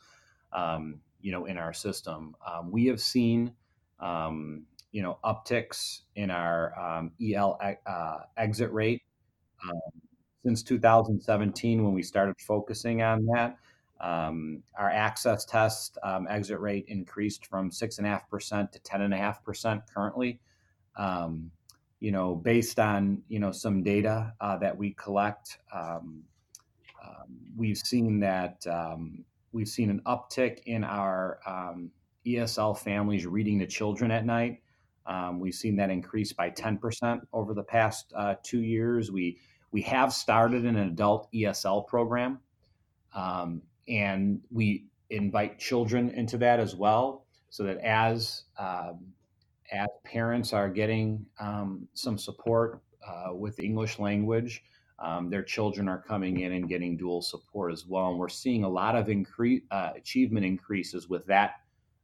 um, 0.53 1.00
you 1.22 1.31
know, 1.31 1.46
in 1.46 1.58
our 1.58 1.74
system. 1.74 2.36
Um, 2.46 2.72
we 2.72 2.88
have 2.88 3.00
seen 3.00 3.53
um, 4.00 4.63
you 4.91 5.03
know 5.03 5.20
upticks 5.24 6.01
in 6.15 6.31
our 6.31 6.77
um, 6.79 7.12
EL 7.22 7.60
uh, 7.86 8.17
exit 8.38 8.72
rate 8.72 9.03
since 10.43 10.63
2017 10.63 11.84
when 11.84 11.93
we 11.93 12.03
started 12.03 12.36
focusing 12.39 13.01
on 13.01 13.25
that. 13.25 13.58
Um, 14.01 14.63
our 14.75 14.89
access 14.89 15.46
test 15.46 16.00
um, 16.01 16.27
exit 16.27 16.60
rate 16.60 16.86
increased 16.88 17.46
from 17.46 17.72
six 17.72 18.00
and 18.00 18.08
a 18.08 18.10
half 18.10 18.27
percent 18.29 18.72
to 18.74 18.79
ten 18.79 19.01
and 19.01 19.13
a 19.13 19.17
half 19.17 19.43
percent 19.43 19.84
currently. 19.93 20.39
Um, 20.96 21.51
you 22.00 22.12
know, 22.12 22.36
based 22.36 22.79
on 22.79 23.22
you 23.27 23.39
know 23.39 23.51
some 23.51 23.84
data 23.84 24.34
uh, 24.41 24.58
that 24.58 24.75
we 24.75 24.93
collect, 24.93 25.60
um, 25.72 26.24
um, 27.05 27.38
we've 27.55 27.77
seen 27.77 28.20
that 28.22 28.65
um, 28.65 29.24
we've 29.51 29.70
seen 29.70 29.91
an 29.91 30.01
uptick 30.08 30.62
in 30.65 30.84
our 30.84 31.39
ESL 32.25 32.77
families 32.79 33.27
reading 33.27 33.60
to 33.60 33.67
children 33.67 34.10
at 34.10 34.25
night. 34.25 34.62
we've 35.36 35.53
seen 35.53 35.75
that 35.75 35.91
increase 35.91 36.34
by 36.34 36.50
ten 36.50 36.79
percent 36.79 37.22
over 37.34 37.53
the 37.53 37.63
past 37.63 38.12
uh, 38.15 38.34
two 38.41 38.62
years. 38.62 39.12
We 39.12 39.38
we 39.72 39.84
have 39.84 40.12
started 40.12 40.65
an 40.65 40.77
adult 40.77 41.31
ESL 41.31 41.86
program. 41.86 42.39
Um, 43.13 43.62
and 43.88 44.42
we 44.52 44.86
invite 45.10 45.60
children 45.60 46.10
into 46.12 46.38
that 46.40 46.60
as 46.60 46.76
well, 46.76 47.26
so 47.50 47.64
that 47.64 47.78
as 47.80 48.44
um, 48.58 49.00
as 49.72 49.88
parents 50.04 50.54
are 50.54 50.70
getting 50.70 51.26
um, 51.40 51.88
some 51.94 52.18
support 52.18 52.82
uh, 53.08 53.34
with 53.34 53.60
English 53.60 54.00
language, 54.00 54.64
um, 55.00 55.30
their 55.30 55.44
children 55.44 55.88
are 55.88 56.02
coming 56.02 56.42
in 56.42 56.52
and 56.54 56.70
getting 56.70 56.98
dual 56.98 57.22
support 57.22 57.72
as 57.72 57.86
well. 57.86 58.10
And 58.10 58.20
we're 58.20 58.30
seeing 58.30 58.64
a 58.64 58.70
lot 58.70 58.96
of 58.96 59.10
increase 59.10 59.64
uh, 59.72 59.92
achievement 59.96 60.46
increases 60.46 61.10
with 61.10 61.26
that 61.28 61.56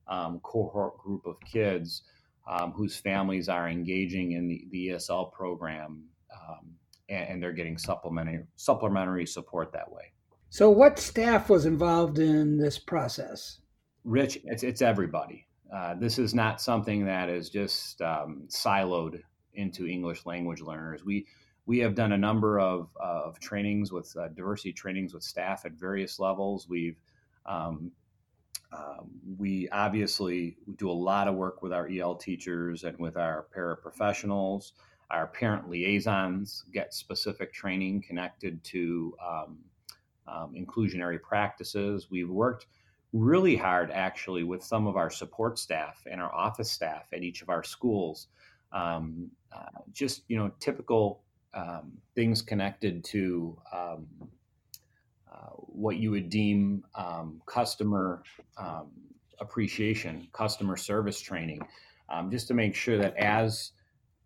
um, 0.07 0.39
cohort 0.41 0.97
group 0.97 1.25
of 1.25 1.35
kids 1.41 2.03
um, 2.47 2.71
whose 2.71 2.95
families 2.95 3.49
are 3.49 3.67
engaging 3.67 4.31
in 4.31 4.47
the, 4.47 4.65
the 4.71 4.87
ESL 4.89 5.31
program 5.33 6.05
um, 6.33 6.69
and, 7.09 7.29
and 7.29 7.43
they're 7.43 7.53
getting 7.53 7.77
supplementary 7.77 8.45
supplementary 8.55 9.25
support 9.25 9.71
that 9.73 9.91
way. 9.91 10.13
So, 10.49 10.69
what 10.69 10.97
staff 10.97 11.49
was 11.49 11.65
involved 11.65 12.19
in 12.19 12.57
this 12.57 12.79
process? 12.79 13.59
Rich, 14.03 14.39
it's, 14.45 14.63
it's 14.63 14.81
everybody. 14.81 15.45
Uh, 15.73 15.95
this 15.95 16.17
is 16.17 16.33
not 16.33 16.61
something 16.61 17.05
that 17.05 17.29
is 17.29 17.49
just 17.49 18.01
um, 18.01 18.43
siloed 18.47 19.21
into 19.53 19.85
English 19.85 20.25
language 20.25 20.61
learners. 20.61 21.03
We 21.03 21.27
we 21.65 21.79
have 21.79 21.95
done 21.95 22.13
a 22.13 22.17
number 22.17 22.61
of, 22.61 22.87
of 22.95 23.39
trainings 23.41 23.91
with 23.91 24.15
uh, 24.15 24.29
diversity 24.29 24.71
trainings 24.71 25.13
with 25.13 25.23
staff 25.23 25.65
at 25.65 25.73
various 25.73 26.17
levels. 26.17 26.69
We've 26.69 26.97
um, 27.45 27.91
um, 28.71 29.09
we 29.37 29.67
obviously 29.69 30.57
do 30.77 30.89
a 30.89 30.93
lot 30.93 31.27
of 31.27 31.35
work 31.35 31.61
with 31.61 31.73
our 31.73 31.89
EL 31.89 32.15
teachers 32.15 32.83
and 32.85 32.97
with 32.97 33.17
our 33.17 33.47
paraprofessionals. 33.55 34.71
Our 35.11 35.27
parent 35.27 35.69
liaisons 35.69 36.63
get 36.73 36.93
specific 36.93 37.53
training 37.53 38.03
connected 38.07 38.63
to 38.65 39.15
um, 39.25 39.57
um, 40.27 40.53
inclusionary 40.55 41.21
practices. 41.21 42.07
We've 42.09 42.29
worked 42.29 42.67
really 43.13 43.55
hard 43.55 43.89
actually 43.91 44.43
with 44.43 44.63
some 44.63 44.85
of 44.85 44.95
our 44.97 45.09
support 45.09 45.57
staff 45.57 46.05
and 46.09 46.21
our 46.21 46.33
office 46.33 46.71
staff 46.71 47.07
at 47.13 47.23
each 47.23 47.41
of 47.41 47.49
our 47.49 47.63
schools. 47.63 48.27
Um, 48.71 49.31
uh, 49.55 49.79
just 49.93 50.23
you 50.27 50.37
know, 50.37 50.51
typical 50.59 51.23
um, 51.53 51.93
things 52.15 52.41
connected 52.41 53.03
to 53.05 53.57
um, 53.73 54.07
uh, 55.31 55.51
what 55.55 55.97
you 55.97 56.11
would 56.11 56.29
deem 56.29 56.83
um, 56.95 57.41
customer 57.45 58.23
um, 58.57 58.91
appreciation, 59.39 60.27
customer 60.33 60.75
service 60.75 61.19
training, 61.21 61.61
just 62.29 62.47
to 62.47 62.53
make 62.53 62.75
sure 62.75 62.97
that 62.97 63.15
as 63.17 63.71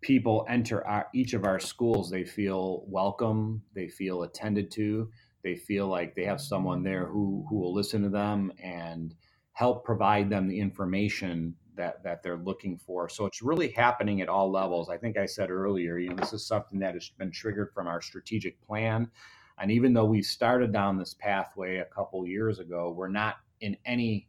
people 0.02 0.44
enter 0.48 0.86
our, 0.86 1.06
each 1.14 1.32
of 1.32 1.44
our 1.44 1.58
schools, 1.58 2.10
they 2.10 2.24
feel 2.24 2.82
welcome, 2.86 3.62
they 3.74 3.88
feel 3.88 4.24
attended 4.24 4.70
to, 4.72 5.08
they 5.42 5.56
feel 5.56 5.88
like 5.88 6.14
they 6.14 6.24
have 6.24 6.40
someone 6.40 6.82
there 6.82 7.06
who 7.06 7.44
who 7.48 7.56
will 7.58 7.74
listen 7.74 8.02
to 8.02 8.08
them 8.08 8.52
and 8.62 9.14
help 9.52 9.84
provide 9.84 10.30
them 10.30 10.48
the 10.48 10.58
information 10.58 11.54
that 11.76 12.02
that 12.04 12.22
they're 12.22 12.38
looking 12.38 12.78
for. 12.78 13.08
So 13.08 13.26
it's 13.26 13.42
really 13.42 13.70
happening 13.70 14.20
at 14.20 14.28
all 14.28 14.50
levels. 14.50 14.88
I 14.88 14.96
think 14.96 15.16
I 15.16 15.26
said 15.26 15.50
earlier, 15.50 15.98
you 15.98 16.10
know, 16.10 16.16
this 16.16 16.32
is 16.32 16.46
something 16.46 16.78
that 16.80 16.94
has 16.94 17.10
been 17.18 17.30
triggered 17.30 17.72
from 17.72 17.86
our 17.86 18.00
strategic 18.00 18.60
plan. 18.66 19.10
And 19.58 19.70
even 19.70 19.92
though 19.92 20.06
we 20.06 20.22
started 20.22 20.72
down 20.72 20.98
this 20.98 21.14
pathway 21.14 21.78
a 21.78 21.84
couple 21.84 22.26
years 22.26 22.58
ago, 22.58 22.92
we're 22.96 23.08
not 23.08 23.36
in 23.60 23.76
any 23.84 24.28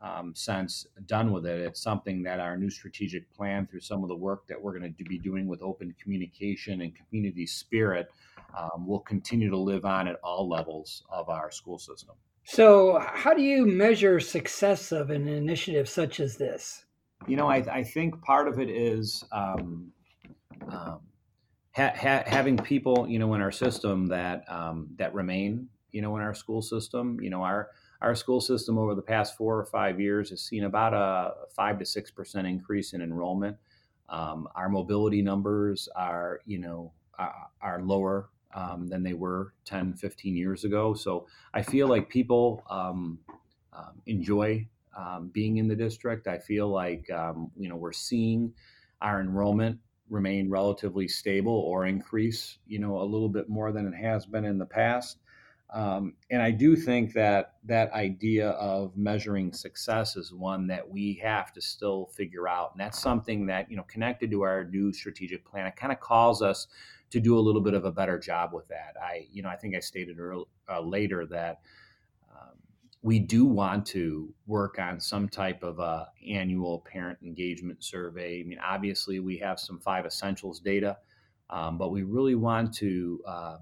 um, 0.00 0.34
sense 0.34 0.86
done 1.06 1.32
with 1.32 1.46
it. 1.46 1.60
It's 1.60 1.80
something 1.80 2.22
that 2.24 2.40
our 2.40 2.56
new 2.56 2.70
strategic 2.70 3.32
plan, 3.34 3.66
through 3.66 3.80
some 3.80 4.02
of 4.02 4.08
the 4.08 4.16
work 4.16 4.46
that 4.48 4.60
we're 4.60 4.78
going 4.78 4.94
to 4.94 5.04
be 5.04 5.18
doing 5.18 5.46
with 5.46 5.62
open 5.62 5.94
communication 6.02 6.82
and 6.82 6.92
community 6.94 7.46
spirit, 7.46 8.08
um, 8.56 8.86
will 8.86 9.00
continue 9.00 9.50
to 9.50 9.58
live 9.58 9.84
on 9.84 10.08
at 10.08 10.16
all 10.22 10.48
levels 10.48 11.02
of 11.10 11.28
our 11.28 11.50
school 11.50 11.78
system. 11.78 12.14
So, 12.44 13.02
how 13.04 13.34
do 13.34 13.42
you 13.42 13.66
measure 13.66 14.20
success 14.20 14.92
of 14.92 15.10
an 15.10 15.26
initiative 15.26 15.88
such 15.88 16.20
as 16.20 16.36
this? 16.36 16.84
You 17.26 17.36
know, 17.36 17.48
I, 17.48 17.56
I 17.56 17.82
think 17.82 18.22
part 18.22 18.46
of 18.46 18.60
it 18.60 18.70
is 18.70 19.24
um, 19.32 19.90
um, 20.68 21.00
ha- 21.72 21.94
ha- 21.96 22.22
having 22.24 22.56
people, 22.56 23.08
you 23.08 23.18
know, 23.18 23.34
in 23.34 23.40
our 23.40 23.50
system 23.50 24.06
that 24.08 24.44
um, 24.48 24.88
that 24.96 25.12
remain, 25.12 25.68
you 25.90 26.02
know, 26.02 26.14
in 26.16 26.22
our 26.22 26.34
school 26.34 26.62
system. 26.62 27.18
You 27.20 27.30
know, 27.30 27.42
our 27.42 27.70
our 28.00 28.14
school 28.14 28.40
system 28.40 28.78
over 28.78 28.94
the 28.94 29.02
past 29.02 29.36
four 29.36 29.58
or 29.58 29.64
five 29.64 30.00
years 30.00 30.30
has 30.30 30.42
seen 30.42 30.64
about 30.64 30.94
a 30.94 31.34
five 31.54 31.78
to 31.78 31.86
six 31.86 32.10
percent 32.10 32.46
increase 32.46 32.92
in 32.92 33.02
enrollment. 33.02 33.56
Um, 34.08 34.48
our 34.54 34.68
mobility 34.68 35.22
numbers 35.22 35.88
are, 35.96 36.40
you 36.46 36.58
know, 36.58 36.92
are, 37.18 37.34
are 37.60 37.82
lower 37.82 38.28
um, 38.54 38.88
than 38.88 39.02
they 39.02 39.12
were 39.12 39.52
10, 39.64 39.94
15 39.94 40.36
years 40.36 40.64
ago. 40.64 40.94
So 40.94 41.26
I 41.52 41.62
feel 41.62 41.88
like 41.88 42.08
people 42.08 42.64
um, 42.70 43.18
um, 43.72 44.00
enjoy 44.06 44.68
um, 44.96 45.30
being 45.32 45.58
in 45.58 45.68
the 45.68 45.76
district. 45.76 46.26
I 46.26 46.38
feel 46.38 46.68
like 46.68 47.10
um, 47.10 47.50
you 47.56 47.68
know 47.68 47.76
we're 47.76 47.92
seeing 47.92 48.54
our 49.02 49.20
enrollment 49.20 49.78
remain 50.08 50.48
relatively 50.48 51.08
stable 51.08 51.52
or 51.52 51.84
increase, 51.84 52.58
you 52.66 52.78
know, 52.78 53.00
a 53.00 53.04
little 53.04 53.28
bit 53.28 53.48
more 53.48 53.72
than 53.72 53.86
it 53.86 53.96
has 53.96 54.24
been 54.24 54.44
in 54.44 54.58
the 54.58 54.66
past. 54.66 55.18
Um, 55.76 56.14
and 56.30 56.40
I 56.40 56.52
do 56.52 56.74
think 56.74 57.12
that 57.12 57.56
that 57.64 57.92
idea 57.92 58.48
of 58.52 58.96
measuring 58.96 59.52
success 59.52 60.16
is 60.16 60.32
one 60.32 60.66
that 60.68 60.88
we 60.88 61.20
have 61.22 61.52
to 61.52 61.60
still 61.60 62.06
figure 62.06 62.48
out. 62.48 62.70
And 62.72 62.80
that's 62.80 62.98
something 62.98 63.44
that, 63.48 63.70
you 63.70 63.76
know, 63.76 63.82
connected 63.82 64.30
to 64.30 64.40
our 64.40 64.64
new 64.64 64.90
strategic 64.90 65.44
plan, 65.44 65.66
it 65.66 65.76
kind 65.76 65.92
of 65.92 66.00
calls 66.00 66.40
us 66.40 66.66
to 67.10 67.20
do 67.20 67.38
a 67.38 67.40
little 67.40 67.60
bit 67.60 67.74
of 67.74 67.84
a 67.84 67.92
better 67.92 68.18
job 68.18 68.54
with 68.54 68.66
that. 68.68 68.94
I, 69.02 69.26
you 69.30 69.42
know, 69.42 69.50
I 69.50 69.56
think 69.56 69.76
I 69.76 69.80
stated 69.80 70.18
early, 70.18 70.46
uh, 70.66 70.80
later 70.80 71.26
that 71.26 71.60
um, 72.32 72.54
we 73.02 73.18
do 73.18 73.44
want 73.44 73.84
to 73.88 74.32
work 74.46 74.78
on 74.78 74.98
some 74.98 75.28
type 75.28 75.62
of 75.62 75.78
a 75.78 76.08
annual 76.26 76.86
parent 76.90 77.18
engagement 77.22 77.84
survey. 77.84 78.40
I 78.40 78.44
mean, 78.44 78.60
obviously 78.64 79.20
we 79.20 79.36
have 79.40 79.60
some 79.60 79.78
five 79.78 80.06
essentials 80.06 80.58
data, 80.58 80.96
um, 81.50 81.76
but 81.76 81.90
we 81.90 82.02
really 82.02 82.34
want 82.34 82.72
to 82.76 83.20
um, 83.26 83.58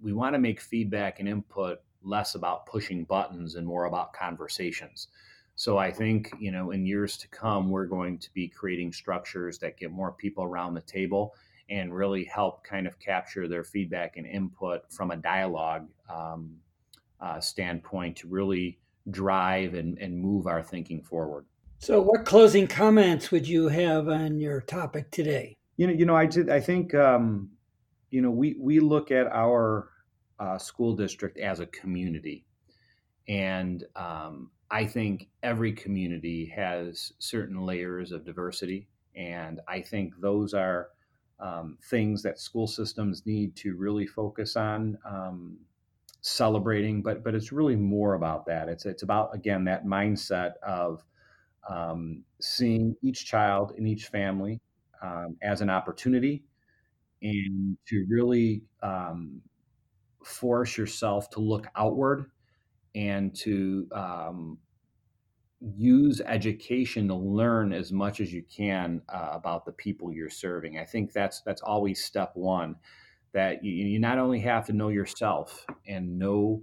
we 0.00 0.12
want 0.12 0.34
to 0.34 0.38
make 0.38 0.60
feedback 0.60 1.20
and 1.20 1.28
input 1.28 1.80
less 2.02 2.34
about 2.34 2.66
pushing 2.66 3.04
buttons 3.04 3.56
and 3.56 3.66
more 3.66 3.84
about 3.84 4.12
conversations. 4.12 5.08
So 5.56 5.76
I 5.76 5.90
think, 5.90 6.32
you 6.38 6.52
know, 6.52 6.70
in 6.70 6.86
years 6.86 7.16
to 7.16 7.28
come, 7.28 7.68
we're 7.68 7.86
going 7.86 8.18
to 8.18 8.32
be 8.32 8.46
creating 8.46 8.92
structures 8.92 9.58
that 9.58 9.76
get 9.76 9.90
more 9.90 10.12
people 10.12 10.44
around 10.44 10.74
the 10.74 10.80
table 10.82 11.34
and 11.68 11.94
really 11.94 12.24
help 12.24 12.64
kind 12.64 12.86
of 12.86 12.98
capture 12.98 13.48
their 13.48 13.64
feedback 13.64 14.16
and 14.16 14.26
input 14.26 14.82
from 14.92 15.10
a 15.10 15.16
dialogue 15.16 15.88
um, 16.08 16.56
uh, 17.20 17.40
standpoint 17.40 18.16
to 18.18 18.28
really 18.28 18.78
drive 19.10 19.74
and, 19.74 19.98
and 19.98 20.16
move 20.16 20.46
our 20.46 20.62
thinking 20.62 21.02
forward. 21.02 21.44
So, 21.80 22.00
what 22.00 22.24
closing 22.24 22.66
comments 22.66 23.30
would 23.30 23.46
you 23.46 23.68
have 23.68 24.08
on 24.08 24.40
your 24.40 24.60
topic 24.60 25.10
today? 25.10 25.56
You 25.76 25.86
know, 25.86 25.92
you 25.92 26.06
know, 26.06 26.16
I 26.16 26.26
did. 26.26 26.50
I 26.50 26.60
think 26.60 26.94
um, 26.94 27.50
you 28.10 28.22
know, 28.22 28.30
we 28.30 28.56
we 28.58 28.80
look 28.80 29.10
at 29.10 29.26
our 29.26 29.90
uh, 30.38 30.58
school 30.58 30.94
district 30.94 31.38
as 31.38 31.60
a 31.60 31.66
community, 31.66 32.44
and 33.28 33.84
um, 33.96 34.50
I 34.70 34.86
think 34.86 35.28
every 35.42 35.72
community 35.72 36.46
has 36.54 37.12
certain 37.18 37.60
layers 37.60 38.12
of 38.12 38.24
diversity, 38.24 38.88
and 39.14 39.60
I 39.68 39.80
think 39.80 40.14
those 40.20 40.54
are 40.54 40.88
um, 41.40 41.78
things 41.90 42.22
that 42.22 42.38
school 42.38 42.66
systems 42.66 43.24
need 43.26 43.56
to 43.56 43.76
really 43.76 44.06
focus 44.06 44.56
on. 44.56 44.98
Um, 45.04 45.58
celebrating, 46.20 47.00
but 47.02 47.22
but 47.22 47.34
it's 47.34 47.52
really 47.52 47.76
more 47.76 48.14
about 48.14 48.46
that. 48.46 48.68
It's 48.68 48.86
it's 48.86 49.02
about 49.02 49.34
again 49.34 49.64
that 49.64 49.84
mindset 49.84 50.54
of 50.66 51.04
um, 51.68 52.24
seeing 52.40 52.96
each 53.02 53.26
child 53.26 53.72
in 53.76 53.86
each 53.86 54.06
family 54.06 54.60
um, 55.02 55.36
as 55.42 55.60
an 55.60 55.70
opportunity, 55.70 56.44
and 57.22 57.76
to 57.88 58.06
really 58.08 58.62
um, 58.82 59.40
force 60.24 60.76
yourself 60.76 61.30
to 61.30 61.40
look 61.40 61.66
outward 61.76 62.30
and 62.94 63.34
to 63.36 63.88
um, 63.92 64.58
use 65.60 66.20
education 66.20 67.08
to 67.08 67.14
learn 67.14 67.72
as 67.72 67.92
much 67.92 68.20
as 68.20 68.32
you 68.32 68.42
can 68.54 69.02
uh, 69.08 69.30
about 69.32 69.64
the 69.64 69.72
people 69.72 70.12
you're 70.12 70.30
serving. 70.30 70.78
I 70.78 70.84
think 70.84 71.12
that's 71.12 71.40
that's 71.42 71.62
always 71.62 72.04
step 72.04 72.32
one. 72.34 72.76
That 73.32 73.64
you, 73.64 73.72
you 73.72 73.98
not 73.98 74.18
only 74.18 74.40
have 74.40 74.66
to 74.66 74.72
know 74.72 74.88
yourself 74.88 75.66
and 75.86 76.18
know 76.18 76.62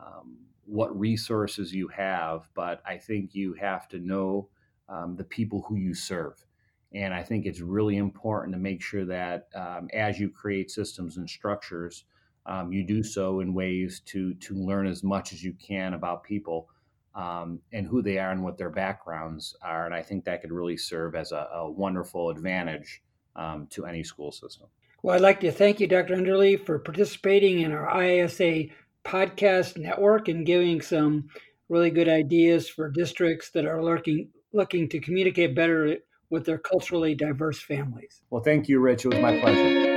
um, 0.00 0.38
what 0.64 0.98
resources 0.98 1.72
you 1.74 1.88
have, 1.88 2.48
but 2.54 2.80
I 2.86 2.96
think 2.96 3.34
you 3.34 3.54
have 3.54 3.88
to 3.88 3.98
know 3.98 4.48
um, 4.88 5.16
the 5.16 5.24
people 5.24 5.64
who 5.68 5.76
you 5.76 5.94
serve. 5.94 6.44
And 6.94 7.12
I 7.12 7.22
think 7.22 7.44
it's 7.44 7.60
really 7.60 7.96
important 7.96 8.54
to 8.54 8.58
make 8.58 8.82
sure 8.82 9.04
that 9.04 9.48
um, 9.54 9.88
as 9.92 10.18
you 10.18 10.30
create 10.30 10.70
systems 10.70 11.16
and 11.18 11.28
structures, 11.28 12.04
um, 12.46 12.72
you 12.72 12.82
do 12.82 13.02
so 13.02 13.40
in 13.40 13.52
ways 13.52 14.00
to 14.06 14.32
to 14.34 14.54
learn 14.54 14.86
as 14.86 15.02
much 15.02 15.32
as 15.32 15.44
you 15.44 15.52
can 15.52 15.92
about 15.92 16.24
people 16.24 16.68
um, 17.14 17.60
and 17.72 17.86
who 17.86 18.00
they 18.00 18.18
are 18.18 18.30
and 18.30 18.42
what 18.42 18.56
their 18.56 18.70
backgrounds 18.70 19.54
are. 19.60 19.84
And 19.84 19.94
I 19.94 20.02
think 20.02 20.24
that 20.24 20.40
could 20.40 20.52
really 20.52 20.76
serve 20.76 21.14
as 21.14 21.32
a, 21.32 21.48
a 21.52 21.70
wonderful 21.70 22.30
advantage 22.30 23.02
um, 23.36 23.66
to 23.70 23.84
any 23.84 24.02
school 24.02 24.32
system. 24.32 24.68
Well, 25.02 25.14
I'd 25.14 25.20
like 25.20 25.40
to 25.40 25.52
thank 25.52 25.78
you, 25.78 25.86
Dr. 25.86 26.16
Enderle, 26.16 26.64
for 26.64 26.78
participating 26.78 27.60
in 27.60 27.72
our 27.72 27.86
IASA 27.86 28.72
podcast 29.04 29.76
network 29.76 30.28
and 30.28 30.44
giving 30.44 30.80
some 30.80 31.28
really 31.68 31.90
good 31.90 32.08
ideas 32.08 32.68
for 32.68 32.90
districts 32.90 33.50
that 33.50 33.66
are 33.66 33.82
looking 33.82 34.30
looking 34.52 34.88
to 34.88 34.98
communicate 34.98 35.54
better 35.54 35.98
with 36.30 36.44
their 36.44 36.58
culturally 36.58 37.14
diverse 37.14 37.60
families. 37.60 38.22
Well, 38.30 38.42
thank 38.42 38.68
you, 38.68 38.80
Rich. 38.80 39.04
It 39.04 39.08
was 39.08 39.20
my 39.20 39.38
pleasure. 39.40 39.87